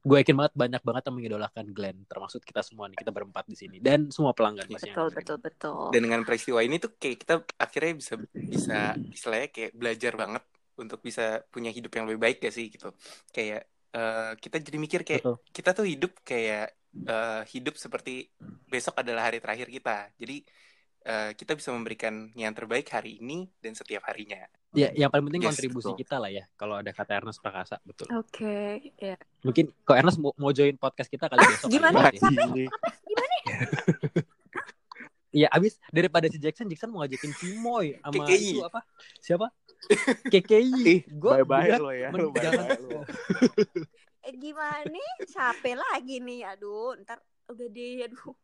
gue 0.00 0.16
yakin 0.16 0.32
banget 0.32 0.52
banyak 0.56 0.80
banget 0.80 1.02
yang 1.04 1.16
mengidolakan 1.20 1.66
Glenn 1.76 1.98
termasuk 2.08 2.40
kita 2.40 2.64
semua 2.64 2.88
nih 2.88 2.96
kita 2.96 3.12
berempat 3.12 3.44
di 3.44 3.52
sini 3.52 3.84
dan 3.84 4.08
semua 4.08 4.32
pelanggan 4.32 4.64
yang 4.64 4.80
betul 4.80 5.12
dengerin. 5.12 5.16
betul 5.20 5.38
betul. 5.44 5.80
Dan 5.92 6.00
dengan 6.08 6.20
peristiwa 6.24 6.64
ini 6.64 6.80
tuh 6.80 6.96
kayak 6.96 7.16
kita 7.20 7.34
akhirnya 7.60 7.92
bisa 8.00 8.14
bisa 8.32 8.78
istilahnya 9.12 9.48
kayak 9.52 9.72
belajar 9.76 10.12
banget 10.16 10.44
untuk 10.80 11.04
bisa 11.04 11.44
punya 11.52 11.68
hidup 11.68 11.92
yang 11.92 12.08
lebih 12.08 12.16
baik 12.16 12.40
gak 12.40 12.54
sih 12.56 12.72
gitu. 12.72 12.96
Kayak 13.28 13.68
eh, 13.92 14.32
kita 14.40 14.56
jadi 14.64 14.78
mikir 14.80 15.00
kayak 15.04 15.20
Betul. 15.20 15.36
kita 15.52 15.70
tuh 15.76 15.84
hidup 15.84 16.12
kayak 16.24 16.72
eh, 17.04 17.42
hidup 17.52 17.76
seperti 17.76 18.32
besok 18.72 18.96
adalah 19.04 19.28
hari 19.28 19.44
terakhir 19.44 19.68
kita. 19.68 20.08
Jadi 20.16 20.48
eh, 21.02 21.30
kita 21.34 21.56
bisa 21.56 21.72
memberikan 21.72 22.28
yang 22.34 22.52
terbaik 22.52 22.88
hari 22.88 23.18
ini 23.18 23.48
dan 23.60 23.72
setiap 23.72 24.04
harinya. 24.08 24.44
Ya, 24.70 24.94
yang 24.94 25.10
paling 25.10 25.26
penting 25.26 25.42
Yes, 25.42 25.50
kontribusi 25.58 25.90
betul. 25.90 26.00
kita 26.06 26.16
lah 26.22 26.30
ya. 26.30 26.44
Kalau 26.54 26.78
ada 26.78 26.94
kata 26.94 27.18
Ernest 27.18 27.42
Prakasa, 27.42 27.82
betul. 27.82 28.06
Oke, 28.14 28.94
ya. 28.96 29.18
Mungkin 29.42 29.74
kok 29.82 29.96
Ernest 29.98 30.22
mau, 30.22 30.30
mau 30.38 30.54
join 30.54 30.78
podcast 30.78 31.10
kita 31.10 31.26
kali 31.26 31.42
besok. 31.42 31.68
gimana? 31.74 32.06
kali 32.06 32.18
ya. 32.18 32.28
Anjing. 32.30 32.68
Iya, 35.30 35.46
abis 35.54 35.78
daripada 35.94 36.26
si 36.26 36.42
Jackson, 36.42 36.66
Jackson 36.66 36.90
mau 36.90 37.06
ngajakin 37.06 37.30
Cimoy 37.38 37.94
sama 38.02 38.26
KKI. 38.26 38.50
itu 38.50 38.66
apa? 38.66 38.80
Siapa? 39.22 39.46
KKI. 40.26 41.06
Bye-bye 41.22 41.78
lo 41.78 41.90
ya. 41.94 42.10
Lo 42.10 42.34
bye-bye 42.34 42.78
lo. 42.82 43.06
Eh 44.26 44.34
gimana? 44.34 45.02
Capek 45.30 45.78
lagi 45.78 46.18
nih. 46.18 46.50
Aduh, 46.50 46.98
ntar 47.06 47.22
udah 47.46 47.68
deh, 47.70 48.10
aduh. 48.10 48.34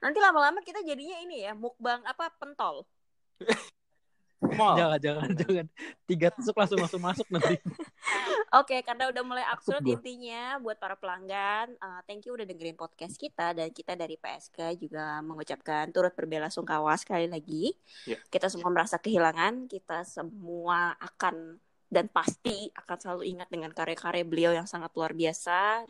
Nanti 0.00 0.18
lama-lama 0.20 0.60
kita 0.62 0.80
jadinya 0.82 1.16
ini 1.22 1.46
ya, 1.46 1.52
mukbang 1.52 2.02
apa 2.04 2.32
pentol. 2.36 2.84
Mall. 4.54 4.76
Jangan, 4.76 4.98
jangan, 5.00 5.28
jangan. 5.32 5.66
Tiga 6.04 6.28
tusuk 6.30 6.54
langsung 6.54 6.78
langsung 6.78 7.02
masuk 7.02 7.26
nanti. 7.32 7.56
Oke, 8.60 8.78
karena 8.84 9.08
udah 9.08 9.22
mulai 9.24 9.44
absurd 9.48 9.82
intinya 9.88 10.60
buat 10.60 10.76
para 10.76 10.94
pelanggan, 10.94 11.74
uh, 11.80 12.00
thank 12.04 12.28
you 12.28 12.36
udah 12.36 12.44
dengerin 12.44 12.76
podcast 12.76 13.16
kita 13.16 13.56
dan 13.56 13.72
kita 13.72 13.98
dari 13.98 14.14
PSK 14.20 14.76
juga 14.78 15.18
mengucapkan 15.24 15.90
turut 15.90 16.12
berbela 16.12 16.52
sungkawa 16.52 16.94
sekali 17.00 17.26
lagi. 17.26 17.74
Ya. 18.04 18.20
Kita 18.28 18.52
semua 18.52 18.70
merasa 18.70 19.00
kehilangan, 19.00 19.66
kita 19.66 20.04
semua 20.04 20.94
akan 21.00 21.58
dan 21.86 22.10
pasti 22.10 22.68
akan 22.74 22.96
selalu 22.98 23.22
ingat 23.36 23.48
dengan 23.48 23.70
karya-karya 23.70 24.24
beliau 24.26 24.52
yang 24.52 24.68
sangat 24.68 24.92
luar 24.94 25.16
biasa. 25.16 25.88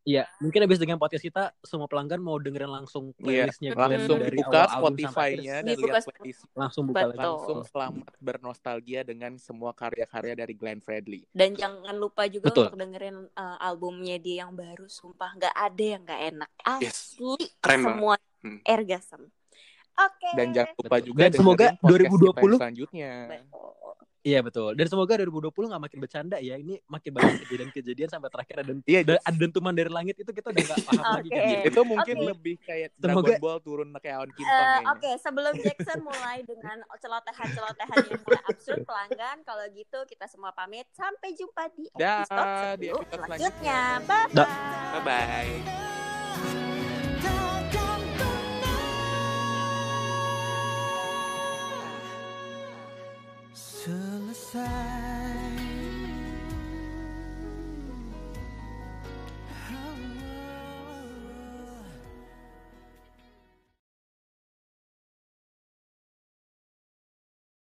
Iya, 0.00 0.24
mungkin 0.40 0.64
abis 0.64 0.80
dengan 0.80 0.96
podcast 0.96 1.20
kita, 1.20 1.52
semua 1.60 1.84
pelanggan 1.84 2.24
mau 2.24 2.40
dengerin 2.40 2.72
langsung 2.72 3.12
Iya, 3.20 3.44
playlistnya 3.44 3.70
Glenn 3.76 4.00
langsung 4.00 4.18
dari 4.18 4.36
buka 4.40 4.62
Spotify-nya 4.72 5.54
dan 5.60 5.76
lihat 5.76 6.04
playlist. 6.08 6.40
Langsung 6.56 6.82
buka 6.88 7.04
Betul. 7.12 7.20
Langsung 7.20 7.58
selamat 7.68 8.06
bernostalgia 8.16 9.00
dengan 9.04 9.36
semua 9.36 9.76
karya-karya 9.76 10.32
dari 10.40 10.54
Glenn 10.56 10.80
Fredly. 10.80 11.28
Dan 11.36 11.52
jangan 11.52 11.92
lupa 12.00 12.24
juga 12.32 12.48
Betul. 12.48 12.72
untuk 12.72 12.80
dengerin 12.80 13.28
uh, 13.36 13.56
albumnya 13.60 14.16
dia 14.16 14.48
yang 14.48 14.56
baru, 14.56 14.88
sumpah 14.88 15.36
nggak 15.36 15.54
ada 15.54 15.84
yang 15.84 16.00
nggak 16.08 16.22
enak. 16.32 16.50
Yes. 16.80 17.16
Asli 17.20 17.44
Keren 17.60 17.80
semua 17.84 18.14
Hmm. 18.40 18.56
ergasm. 18.64 19.28
Oke. 20.00 20.28
Dan 20.32 20.56
jangan 20.56 20.72
lupa 20.80 20.96
juga 21.04 21.28
Dan 21.28 21.32
semoga 21.36 21.66
dengerin 21.76 22.08
podcast 22.08 22.08
2020 22.08 22.24
kita 22.24 22.40
yang 22.40 22.56
selanjutnya. 22.56 23.12
Betul. 23.28 23.70
Iya 24.20 24.44
betul. 24.44 24.76
Dan 24.76 24.84
semoga 24.84 25.16
2020 25.16 25.48
nggak 25.72 25.82
makin 25.88 25.98
bercanda 25.98 26.36
ya. 26.36 26.60
Ini 26.60 26.76
makin 26.84 27.10
banyak 27.16 27.34
kejadian-kejadian 27.48 28.08
sampai 28.12 28.28
terakhir 28.28 28.56
ada 28.60 28.72
Iya, 28.84 29.00
ada, 29.00 29.14
dentuman 29.32 29.72
dari 29.72 29.88
langit 29.88 30.20
itu 30.20 30.28
kita 30.28 30.52
udah 30.52 30.60
nggak 30.60 30.80
paham 30.84 31.04
lagi 31.16 31.28
kan. 31.32 31.42
Itu 31.64 31.80
mungkin 31.88 32.14
Oke. 32.20 32.26
lebih 32.28 32.54
kayak 32.60 32.88
Semoga- 33.00 33.32
Dragon 33.32 33.40
Ball 33.40 33.58
turun 33.64 33.88
kayak 33.96 34.16
awan 34.20 34.28
Eh, 34.28 34.36
kinton 34.36 34.52
kayaknya. 34.52 34.88
Oke, 34.92 35.10
sebelum 35.24 35.54
Jackson 35.56 35.98
mulai 36.04 36.38
dengan 36.44 36.76
celotehan-celotehan 37.00 37.96
yang 38.12 38.20
mulai 38.20 38.42
absurd 38.44 38.80
pelanggan, 38.84 39.36
kalau 39.48 39.64
gitu 39.72 39.98
kita 40.04 40.26
semua 40.28 40.52
pamit. 40.52 40.84
Sampai 40.92 41.32
jumpa 41.32 41.72
di 41.72 41.88
episode 41.88 42.76
di 42.76 42.86
10 42.92 43.00
episode 43.00 43.24
selanjutnya. 43.24 43.80
Bye 44.04 45.00
bye. 45.00 45.99
Selesai 53.80 55.39